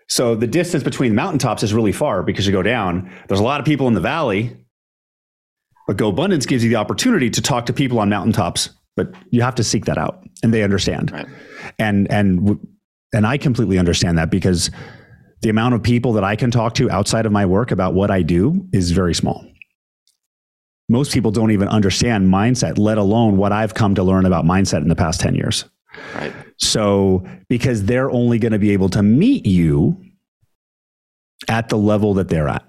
So 0.09 0.35
the 0.35 0.47
distance 0.47 0.83
between 0.83 1.13
the 1.13 1.17
mountaintops 1.17 1.63
is 1.63 1.73
really 1.73 1.93
far 1.93 2.23
because 2.25 2.45
you 2.47 2.53
go 2.53 2.63
down. 2.63 3.11
There's 3.29 3.41
a 3.41 3.45
lot 3.45 3.61
of 3.61 3.67
people 3.67 3.87
in 3.87 3.95
the 3.95 4.01
valley, 4.01 4.57
but 5.87 5.97
GoBundance 5.97 6.47
gives 6.49 6.65
you 6.65 6.71
the 6.71 6.77
opportunity 6.77 7.31
to 7.31 7.41
talk 7.43 7.67
to 7.67 7.73
people 7.73 7.99
on 8.01 8.09
mountaintops. 8.09 8.71
But 8.97 9.15
you 9.31 9.41
have 9.43 9.55
to 9.55 9.65
seek 9.65 9.85
that 9.85 9.99
out, 9.99 10.25
and 10.43 10.53
they 10.53 10.63
understand. 10.65 11.13
Right. 11.13 11.27
And 11.79 12.11
and 12.11 12.41
w- 12.45 12.61
and 13.13 13.27
I 13.27 13.39
completely 13.39 13.79
understand 13.79 14.19
that 14.19 14.31
because 14.31 14.71
the 15.43 15.49
amount 15.49 15.75
of 15.75 15.83
people 15.83 16.13
that 16.15 16.25
I 16.25 16.37
can 16.37 16.51
talk 16.51 16.75
to 16.75 16.91
outside 16.91 17.27
of 17.27 17.33
my 17.33 17.47
work 17.47 17.71
about 17.71 17.95
what 17.95 18.11
I 18.11 18.23
do 18.23 18.69
is 18.73 18.91
very 18.91 19.15
small. 19.15 19.45
Most 20.89 21.13
people 21.13 21.31
don't 21.31 21.51
even 21.51 21.69
understand 21.69 22.29
mindset, 22.29 22.79
let 22.79 22.99
alone 22.99 23.37
what 23.37 23.53
I've 23.53 23.75
come 23.75 23.95
to 23.95 24.03
learn 24.03 24.27
about 24.27 24.45
mindset 24.45 24.83
in 24.83 24.89
the 24.89 24.97
past 24.97 25.21
10 25.21 25.35
years. 25.35 25.65
Right. 26.15 26.33
So, 26.59 27.25
because 27.49 27.85
they're 27.85 28.11
only 28.11 28.39
going 28.39 28.53
to 28.53 28.59
be 28.59 28.71
able 28.71 28.89
to 28.91 29.03
meet 29.03 29.47
you 29.47 30.05
at 31.49 31.69
the 31.69 31.79
level 31.79 32.15
that 32.15 32.29
they're 32.29 32.49
at, 32.49 32.65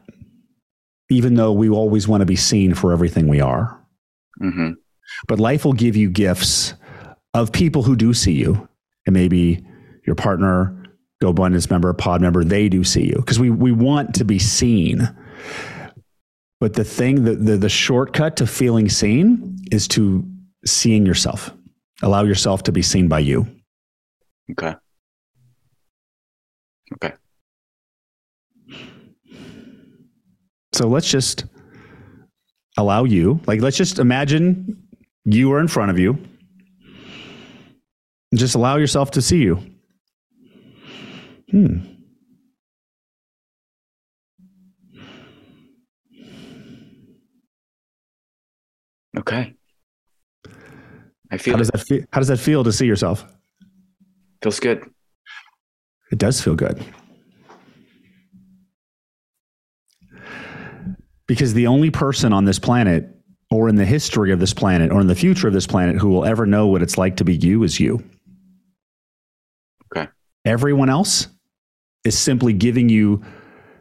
even 1.09 1.35
though 1.35 1.51
we 1.51 1.69
always 1.69 2.07
want 2.07 2.21
to 2.21 2.25
be 2.25 2.35
seen 2.35 2.73
for 2.73 2.93
everything 2.93 3.27
we 3.27 3.41
are. 3.41 3.79
hmm 4.39 4.71
But 5.27 5.39
life 5.39 5.65
will 5.65 5.73
give 5.73 5.95
you 5.95 6.09
gifts 6.09 6.73
of 7.33 7.51
people 7.51 7.83
who 7.83 7.95
do 7.95 8.13
see 8.13 8.33
you. 8.33 8.67
And 9.05 9.13
maybe 9.13 9.65
your 10.05 10.15
partner, 10.15 10.81
Go 11.21 11.31
GoBundance 11.31 11.69
member, 11.69 11.93
pod 11.93 12.19
member, 12.19 12.43
they 12.43 12.67
do 12.67 12.83
see 12.83 13.05
you 13.05 13.15
because 13.15 13.39
we, 13.39 13.51
we 13.51 13.71
want 13.71 14.15
to 14.15 14.25
be 14.25 14.39
seen. 14.39 15.07
But 16.59 16.73
the 16.73 16.83
thing, 16.83 17.23
the, 17.23 17.35
the, 17.35 17.57
the 17.57 17.69
shortcut 17.69 18.37
to 18.37 18.47
feeling 18.47 18.89
seen 18.89 19.57
is 19.71 19.87
to 19.89 20.27
seeing 20.65 21.05
yourself. 21.05 21.51
Allow 22.01 22.23
yourself 22.23 22.63
to 22.63 22.71
be 22.71 22.81
seen 22.81 23.07
by 23.07 23.19
you. 23.19 23.47
Okay. 24.51 24.73
Okay. 26.93 27.13
So 30.73 30.87
let's 30.87 31.09
just 31.09 31.45
allow 32.77 33.03
you, 33.03 33.39
like, 33.45 33.61
let's 33.61 33.77
just 33.77 33.99
imagine 33.99 34.87
you 35.25 35.51
are 35.53 35.59
in 35.59 35.67
front 35.67 35.91
of 35.91 35.99
you. 35.99 36.17
Just 38.33 38.55
allow 38.55 38.77
yourself 38.77 39.11
to 39.11 39.21
see 39.21 39.39
you. 39.39 39.61
Hmm. 41.51 41.79
Okay. 49.17 49.53
I 51.29 51.37
feel 51.37 51.53
How 51.53 51.57
does 51.57 51.69
it. 51.69 51.71
that 51.73 51.79
feel? 51.85 52.03
How 52.13 52.19
does 52.19 52.27
that 52.29 52.37
feel 52.39 52.63
to 52.63 52.71
see 52.71 52.85
yourself? 52.85 53.25
feels 54.41 54.59
good. 54.59 54.83
It 56.11 56.17
does 56.17 56.41
feel 56.41 56.55
good. 56.55 56.83
Because 61.27 61.53
the 61.53 61.67
only 61.67 61.91
person 61.91 62.33
on 62.33 62.45
this 62.45 62.57
planet, 62.59 63.07
or 63.51 63.69
in 63.69 63.75
the 63.75 63.85
history 63.85 64.31
of 64.31 64.39
this 64.39 64.53
planet, 64.53 64.91
or 64.91 64.99
in 64.99 65.07
the 65.07 65.15
future 65.15 65.47
of 65.47 65.53
this 65.53 65.67
planet, 65.67 65.97
who 65.97 66.09
will 66.09 66.25
ever 66.25 66.45
know 66.45 66.67
what 66.67 66.81
it's 66.81 66.97
like 66.97 67.17
to 67.17 67.23
be 67.23 67.35
you 67.35 67.63
is 67.63 67.79
you. 67.79 68.03
Okay. 69.95 70.09
Everyone 70.43 70.89
else 70.89 71.27
is 72.03 72.17
simply 72.17 72.53
giving 72.53 72.89
you 72.89 73.23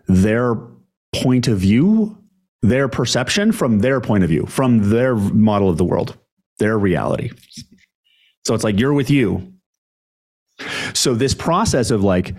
their 0.06 0.56
point 1.14 1.48
of 1.48 1.58
view, 1.58 2.18
their 2.62 2.88
perception 2.88 3.52
from 3.52 3.80
their 3.80 4.00
point 4.00 4.24
of 4.24 4.30
view, 4.30 4.46
from 4.46 4.90
their 4.90 5.14
model 5.16 5.68
of 5.68 5.78
the 5.78 5.84
world, 5.84 6.18
their 6.58 6.78
reality. 6.78 7.30
So 8.46 8.54
it's 8.54 8.64
like 8.64 8.78
you're 8.78 8.92
with 8.92 9.10
you. 9.10 9.52
So 10.94 11.14
this 11.14 11.34
process 11.34 11.90
of 11.90 12.02
like 12.02 12.34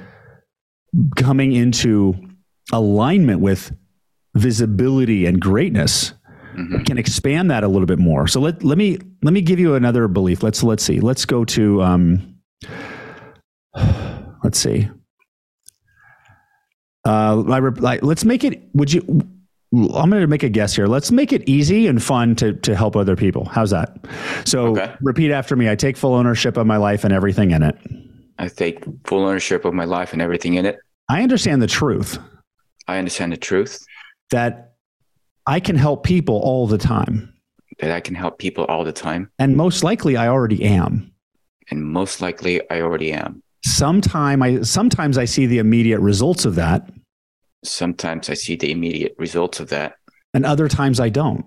coming 1.16 1.54
into 1.54 2.16
alignment 2.72 3.40
with 3.42 3.76
visibility 4.36 5.26
and 5.26 5.40
greatness 5.40 6.14
hmm 6.54 6.84
can 6.84 6.98
expand 6.98 7.50
that 7.50 7.64
a 7.64 7.68
little 7.68 7.86
bit 7.86 7.98
more. 8.00 8.28
So 8.28 8.42
let 8.42 8.62
let 8.62 8.78
me 8.78 8.98
let 9.24 9.34
me 9.34 9.42
give 9.42 9.58
you 9.58 9.76
another 9.76 10.10
belief. 10.10 10.44
Let's 10.44 10.62
let's 10.64 10.84
see. 10.84 11.00
Let's 11.00 11.24
go 11.24 11.46
to 11.46 11.82
um 11.82 12.36
let's 14.44 14.60
see. 14.60 14.90
Uh 17.06 17.44
I, 17.50 17.60
rep- 17.60 17.80
like, 17.82 18.04
let's 18.04 18.24
make 18.26 18.44
it 18.44 18.62
would 18.74 18.92
you 18.94 19.02
I'm 19.74 20.10
going 20.10 20.22
to 20.22 20.28
make 20.28 20.44
a 20.44 20.50
guess 20.50 20.76
here. 20.76 20.86
Let's 20.88 21.12
make 21.12 21.32
it 21.32 21.48
easy 21.48 21.88
and 21.88 22.04
fun 22.04 22.36
to 22.38 22.54
to 22.54 22.76
help 22.76 22.96
other 22.98 23.16
people. 23.16 23.46
How's 23.46 23.70
that? 23.72 23.98
So 24.46 24.78
Okay. 24.78 24.94
repeat 25.02 25.32
after 25.32 25.56
me. 25.56 25.70
I 25.70 25.76
take 25.76 25.96
full 25.98 26.14
ownership 26.14 26.58
of 26.58 26.68
my 26.68 26.78
life 26.78 27.04
and 27.06 27.14
everything 27.14 27.52
in 27.52 27.64
it. 27.64 27.78
I 28.38 28.48
take 28.50 28.84
full 29.06 29.24
ownership 29.24 29.64
of 29.66 29.74
my 29.74 29.86
life 29.86 30.14
and 30.14 30.22
everything 30.22 30.56
in 30.56 30.66
it. 30.66 30.78
I 31.10 31.24
understand 31.24 31.62
the 31.62 31.68
truth 31.68 32.18
I 32.88 32.98
understand 32.98 33.32
the 33.32 33.38
truth 33.38 33.86
that 34.32 34.74
I 35.48 35.60
can 35.60 35.76
help 35.78 36.04
people 36.04 36.36
all 36.44 36.68
the 36.68 36.78
time. 36.78 37.34
that 37.80 37.92
I 37.92 38.00
can 38.02 38.16
help 38.16 38.38
people 38.40 38.66
all 38.66 38.84
the 38.84 38.92
time. 38.92 39.30
And 39.40 39.56
most 39.56 39.84
likely 39.84 40.18
I 40.18 40.28
already 40.28 40.64
am. 40.64 41.12
And 41.70 41.84
most 41.84 42.22
likely 42.22 42.62
I 42.70 42.82
already 42.82 43.12
am. 43.14 43.42
Sometime 43.64 44.42
I 44.42 44.62
sometimes 44.62 45.18
I 45.18 45.26
see 45.26 45.46
the 45.46 45.60
immediate 45.60 46.00
results 46.00 46.46
of 46.46 46.56
that, 46.56 46.90
Sometimes 47.64 48.28
I 48.30 48.34
see 48.34 48.56
the 48.56 48.72
immediate 48.72 49.14
results 49.20 49.60
of 49.60 49.70
that, 49.70 49.94
and 50.34 50.46
other 50.46 50.68
times 50.68 51.00
I 51.00 51.10
don't. 51.10 51.46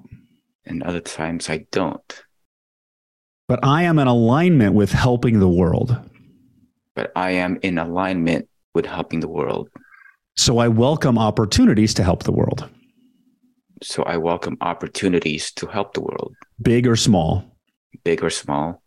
and 0.65 0.83
other 0.85 1.01
times 1.01 1.51
I 1.51 1.67
don't. 1.73 2.23
But 3.49 3.65
I 3.65 3.83
am 3.83 3.99
in 3.99 4.07
alignment 4.07 4.75
with 4.75 4.93
helping 4.93 5.41
the 5.41 5.49
world. 5.49 5.97
But 6.95 7.11
I 7.17 7.33
am 7.33 7.59
in 7.63 7.79
alignment 7.79 8.49
with 8.75 8.87
helping 8.87 9.21
the 9.21 9.29
world. 9.29 9.69
So 10.37 10.59
I 10.59 10.69
welcome 10.69 11.19
opportunities 11.19 11.93
to 11.95 12.03
help 12.05 12.23
the 12.23 12.33
world, 12.33 12.69
So 13.83 14.03
I 14.05 14.17
welcome 14.17 14.57
opportunities 14.61 15.51
to 15.53 15.67
help 15.67 15.95
the 15.95 16.01
world, 16.01 16.35
big 16.63 16.87
or 16.87 16.97
small. 16.97 17.45
big 18.05 18.23
or 18.23 18.31
small. 18.31 18.81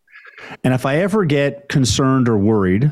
And 0.63 0.74
if 0.74 0.86
I 0.86 0.98
ever 0.98 1.26
get 1.26 1.68
concerned 1.70 2.28
or 2.30 2.38
worried 2.38 2.92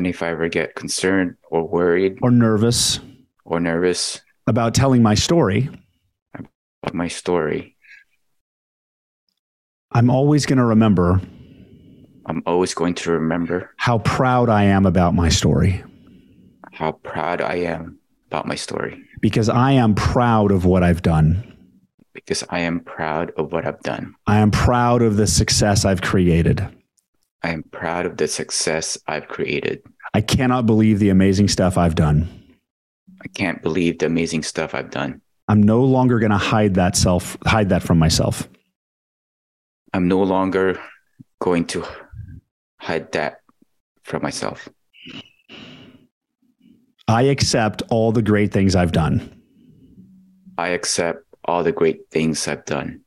And 0.00 0.06
if 0.06 0.22
I 0.22 0.30
ever 0.30 0.48
get 0.48 0.76
concerned 0.76 1.36
or 1.50 1.68
worried 1.68 2.20
or 2.22 2.30
nervous 2.30 3.00
or 3.44 3.60
nervous 3.60 4.22
about 4.46 4.72
telling 4.72 5.02
my 5.02 5.14
story, 5.14 5.68
about 6.34 6.94
my 6.94 7.06
story, 7.06 7.76
I'm 9.92 10.08
always 10.08 10.46
going 10.46 10.56
to 10.56 10.64
remember 10.64 11.20
I'm 12.24 12.42
always 12.46 12.72
going 12.72 12.94
to 12.94 13.10
remember 13.12 13.74
how 13.76 13.98
proud 13.98 14.48
I 14.48 14.64
am 14.64 14.86
about 14.86 15.12
my 15.14 15.28
story 15.28 15.84
how 16.72 16.92
proud 16.92 17.42
I 17.42 17.56
am 17.56 17.98
about 18.28 18.46
my 18.46 18.54
story 18.54 19.04
because 19.20 19.50
I 19.50 19.72
am 19.72 19.94
proud 19.94 20.50
of 20.50 20.64
what 20.64 20.82
I've 20.82 21.02
done. 21.02 21.44
because 22.14 22.42
I 22.48 22.60
am 22.60 22.80
proud 22.80 23.32
of 23.36 23.52
what 23.52 23.66
I've 23.66 23.80
done. 23.80 24.14
I 24.26 24.38
am 24.38 24.50
proud 24.50 25.02
of 25.02 25.18
the 25.18 25.26
success 25.26 25.84
I've 25.84 26.00
created. 26.00 26.66
I 27.42 27.50
am 27.52 27.62
proud 27.64 28.06
of 28.06 28.16
the 28.16 28.28
success 28.28 28.98
I've 29.06 29.28
created. 29.28 29.82
I 30.12 30.20
cannot 30.20 30.66
believe 30.66 30.98
the 30.98 31.08
amazing 31.08 31.48
stuff 31.48 31.78
I've 31.78 31.94
done. 31.94 32.28
I 33.22 33.28
can't 33.28 33.62
believe 33.62 33.98
the 33.98 34.06
amazing 34.06 34.42
stuff 34.42 34.74
I've 34.74 34.90
done. 34.90 35.20
I'm 35.48 35.62
no 35.62 35.82
longer 35.82 36.18
going 36.18 36.30
to 36.30 36.38
hide 36.38 36.74
that 36.74 36.96
self, 36.96 37.36
hide 37.44 37.70
that 37.70 37.82
from 37.82 37.98
myself. 37.98 38.48
I'm 39.92 40.06
no 40.06 40.22
longer 40.22 40.78
going 41.40 41.66
to 41.66 41.84
hide 42.78 43.12
that 43.12 43.40
from 44.04 44.22
myself. 44.22 44.68
I 47.08 47.22
accept 47.22 47.82
all 47.90 48.12
the 48.12 48.22
great 48.22 48.52
things 48.52 48.76
I've 48.76 48.92
done. 48.92 49.42
I 50.56 50.68
accept 50.68 51.24
all 51.44 51.64
the 51.64 51.72
great 51.72 52.08
things 52.10 52.46
I've 52.46 52.64
done. 52.64 53.00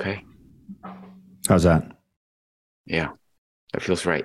Okay. 0.00 0.24
How's 1.46 1.64
that? 1.64 1.84
Yeah. 2.86 3.10
That 3.72 3.82
feels 3.82 4.06
right. 4.06 4.24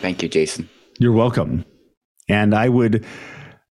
Thank 0.00 0.22
you, 0.22 0.28
Jason. 0.28 0.68
You're 0.98 1.12
welcome. 1.12 1.64
And 2.28 2.54
I 2.54 2.68
would 2.68 3.04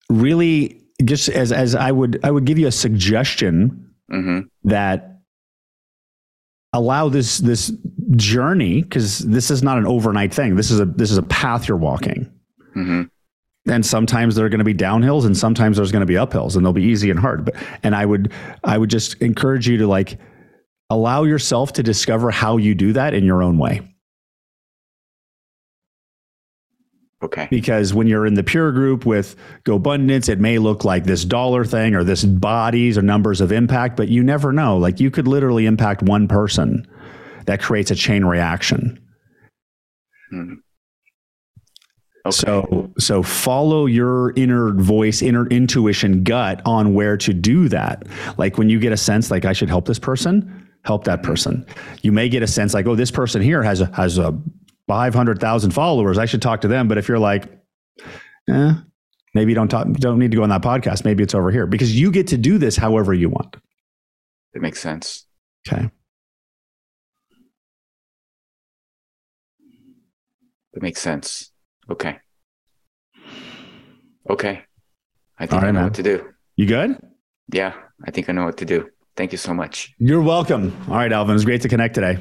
really 0.09 0.81
just 1.03 1.29
as 1.29 1.51
as 1.51 1.75
I 1.75 1.91
would 1.91 2.19
I 2.23 2.31
would 2.31 2.45
give 2.45 2.57
you 2.57 2.67
a 2.67 2.71
suggestion 2.71 3.91
hmm 4.09 4.41
that 4.63 5.19
allow 6.71 7.09
this 7.09 7.37
this 7.39 7.71
journey 8.15 8.81
because 8.81 9.19
this 9.19 9.51
is 9.51 9.63
not 9.63 9.77
an 9.77 9.85
overnight 9.85 10.33
thing. 10.33 10.55
This 10.55 10.71
is 10.71 10.79
a 10.79 10.85
this 10.85 11.11
is 11.11 11.17
a 11.17 11.23
path 11.23 11.67
you're 11.67 11.77
walking. 11.77 12.31
hmm 12.73 13.03
and 13.67 13.85
sometimes 13.85 14.35
there 14.35 14.45
are 14.45 14.49
going 14.49 14.59
to 14.59 14.65
be 14.65 14.73
downhills 14.73 15.25
and 15.25 15.37
sometimes 15.37 15.77
there's 15.77 15.91
going 15.91 16.01
to 16.01 16.05
be 16.05 16.15
uphills 16.15 16.55
and 16.55 16.65
they'll 16.65 16.73
be 16.73 16.83
easy 16.83 17.09
and 17.09 17.19
hard 17.19 17.45
but 17.45 17.55
and 17.83 17.95
i 17.95 18.05
would 18.05 18.31
i 18.63 18.77
would 18.77 18.89
just 18.89 19.15
encourage 19.21 19.67
you 19.67 19.77
to 19.77 19.87
like 19.87 20.19
allow 20.89 21.23
yourself 21.23 21.73
to 21.73 21.81
discover 21.83 22.29
how 22.29 22.57
you 22.57 22.75
do 22.75 22.93
that 22.93 23.13
in 23.13 23.23
your 23.23 23.41
own 23.41 23.57
way 23.57 23.81
Okay. 27.23 27.47
because 27.49 27.93
when 27.93 28.05
you're 28.05 28.25
in 28.25 28.33
the 28.33 28.43
pure 28.43 28.73
group 28.73 29.05
with 29.05 29.37
GoBundance, 29.63 30.27
it 30.27 30.41
may 30.41 30.57
look 30.57 30.83
like 30.83 31.05
this 31.05 31.23
dollar 31.23 31.63
thing 31.63 31.95
or 31.95 32.03
this 32.03 32.25
bodies 32.25 32.97
or 32.97 33.01
numbers 33.01 33.39
of 33.39 33.53
impact, 33.53 33.95
but 33.95 34.09
you 34.09 34.21
never 34.21 34.51
know. 34.51 34.77
Like 34.77 34.99
you 34.99 35.09
could 35.09 35.25
literally 35.25 35.65
impact 35.65 36.01
one 36.01 36.27
person 36.27 36.85
that 37.45 37.61
creates 37.61 37.91
a 37.91 37.95
chain 37.95 38.25
reaction. 38.25 38.99
Mhm. 40.33 40.55
Okay. 42.25 42.31
So 42.31 42.91
so 42.97 43.21
follow 43.21 43.85
your 43.85 44.31
inner 44.37 44.71
voice, 44.73 45.21
inner 45.21 45.45
intuition, 45.47 46.23
gut 46.23 46.61
on 46.65 46.93
where 46.93 47.17
to 47.17 47.33
do 47.33 47.67
that. 47.69 48.07
Like 48.37 48.57
when 48.57 48.69
you 48.69 48.79
get 48.79 48.93
a 48.93 48.97
sense 48.97 49.29
like 49.29 49.43
I 49.43 49.51
should 49.51 49.67
help 49.67 49.85
this 49.85 49.99
person, 49.99 50.69
help 50.85 51.03
that 51.03 51.21
person. 51.21 51.65
You 52.01 52.13
may 52.13 52.29
get 52.29 52.41
a 52.41 52.47
sense 52.47 52.73
like 52.73 52.87
oh 52.87 52.95
this 52.95 53.11
person 53.11 53.41
here 53.41 53.61
has 53.61 53.81
a 53.81 53.87
has 53.93 54.17
a 54.17 54.37
500,000 54.87 55.71
followers, 55.71 56.17
I 56.17 56.25
should 56.25 56.41
talk 56.41 56.61
to 56.61 56.67
them, 56.67 56.87
but 56.87 56.97
if 56.97 57.07
you're 57.07 57.19
like 57.19 57.45
eh, 58.49 58.73
maybe 59.33 59.53
don't 59.53 59.69
talk 59.69 59.87
don't 59.93 60.19
need 60.19 60.31
to 60.31 60.37
go 60.37 60.43
on 60.43 60.49
that 60.49 60.61
podcast, 60.61 61.03
maybe 61.03 61.23
it's 61.23 61.35
over 61.35 61.51
here 61.51 61.67
because 61.67 61.93
you 61.99 62.09
get 62.09 62.27
to 62.27 62.37
do 62.37 62.57
this 62.57 62.77
however 62.77 63.13
you 63.13 63.29
want. 63.29 63.57
It 64.53 64.61
makes 64.61 64.79
sense. 64.79 65.25
Okay. 65.67 65.89
That 70.73 70.81
makes 70.81 71.01
sense. 71.01 71.52
Okay. 71.89 72.17
Okay. 74.29 74.63
I 75.37 75.45
think 75.45 75.53
All 75.53 75.59
right, 75.59 75.67
I 75.67 75.71
know 75.71 75.79
man. 75.79 75.83
what 75.85 75.93
to 75.95 76.03
do. 76.03 76.29
You 76.55 76.65
good? 76.65 76.97
Yeah, 77.51 77.73
I 78.05 78.11
think 78.11 78.29
I 78.29 78.33
know 78.33 78.45
what 78.45 78.57
to 78.57 78.65
do. 78.65 78.89
Thank 79.15 79.31
you 79.31 79.37
so 79.37 79.53
much. 79.53 79.93
You're 79.97 80.21
welcome. 80.21 80.75
All 80.87 80.95
right, 80.95 81.11
Alvin, 81.11 81.31
it 81.31 81.35
was 81.35 81.45
great 81.45 81.61
to 81.61 81.69
connect 81.69 81.95
today. 81.95 82.17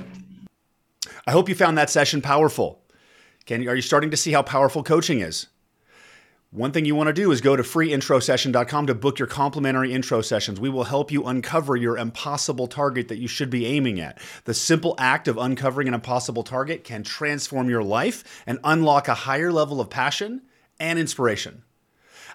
I 1.27 1.31
hope 1.31 1.49
you 1.49 1.55
found 1.55 1.79
that 1.79 1.91
session 1.91 2.21
powerful. 2.21 2.83
Can 3.47 3.67
are 3.69 3.75
you 3.75 3.83
starting 3.83 4.11
to 4.11 4.17
see 4.17 4.33
how 4.33 4.43
powerful 4.43 4.83
coaching 4.83 5.21
is? 5.21 5.47
One 6.55 6.71
thing 6.71 6.85
you 6.85 6.95
want 6.95 7.07
to 7.07 7.15
do 7.15 7.33
is 7.33 7.41
go 7.41 7.57
to 7.57 7.63
freeintrosession.com 7.63 8.87
to 8.89 8.95
book 8.95 9.19
your 9.19 9.27
complimentary 9.27 9.95
intro 9.95 10.21
sessions. 10.21 10.61
We 10.61 10.69
will 10.69 10.85
help 10.85 11.11
you 11.11 11.25
uncover 11.25 11.77
your 11.77 11.97
impossible 11.97 12.67
target 12.67 13.09
that 13.09 13.17
you 13.17 13.27
should 13.27 13.49
be 13.49 13.65
aiming 13.65 13.99
at. 14.01 14.19
The 14.45 14.53
simple 14.53 14.95
act 14.99 15.29
of 15.29 15.39
uncovering 15.39 15.89
an 15.89 15.95
impossible 15.95 16.43
target 16.43 16.85
can 16.85 17.05
transform 17.05 17.71
your 17.71 17.83
life 17.83 18.43
and 18.47 18.59
unlock 18.65 19.09
a 19.09 19.15
higher 19.15 19.51
level 19.51 19.81
of 19.81 19.89
passion 19.89 20.43
and 20.79 20.99
inspiration. 20.99 21.63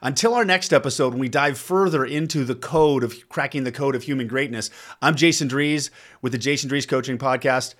Until 0.02 0.34
our 0.34 0.46
next 0.46 0.74
episode, 0.74 1.14
when 1.14 1.20
we 1.20 1.30
dive 1.30 1.60
further 1.60 2.04
into 2.04 2.44
the 2.44 2.56
code 2.56 3.04
of 3.04 3.30
cracking 3.30 3.66
the 3.66 3.72
code 3.72 3.96
of 3.96 4.02
human 4.02 4.28
greatness, 4.28 4.72
I'm 5.00 5.14
Jason 5.14 5.48
Drees 5.48 5.92
with 6.24 6.32
the 6.32 6.40
Jason 6.40 6.72
Drees 6.72 6.88
Coaching 6.88 7.20
Podcast. 7.20 7.76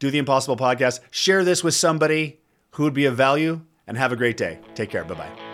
Do 0.00 0.10
the 0.10 0.18
Impossible 0.18 0.56
Podcast. 0.56 0.98
Share 1.12 1.44
this 1.44 1.62
with 1.62 1.74
somebody 1.74 2.40
who 2.72 2.82
would 2.82 2.94
be 2.94 3.04
of 3.04 3.16
value 3.16 3.60
and 3.86 3.96
have 3.96 4.10
a 4.10 4.16
great 4.16 4.36
day. 4.36 4.58
Take 4.74 4.90
care. 4.90 5.04
Bye 5.04 5.14
bye. 5.14 5.45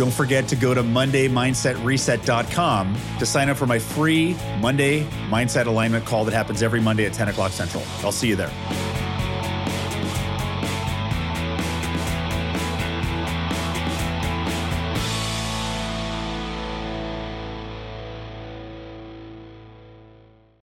Don't 0.00 0.10
forget 0.10 0.48
to 0.48 0.56
go 0.56 0.72
to 0.72 0.82
MondayMindsetReset.com 0.82 2.96
to 3.18 3.26
sign 3.26 3.50
up 3.50 3.58
for 3.58 3.66
my 3.66 3.78
free 3.78 4.34
Monday 4.58 5.04
Mindset 5.28 5.66
Alignment 5.66 6.06
call 6.06 6.24
that 6.24 6.32
happens 6.32 6.62
every 6.62 6.80
Monday 6.80 7.04
at 7.04 7.12
10 7.12 7.28
o'clock 7.28 7.52
Central. 7.52 7.82
I'll 8.02 8.10
see 8.10 8.28
you 8.28 8.36
there. 8.36 8.50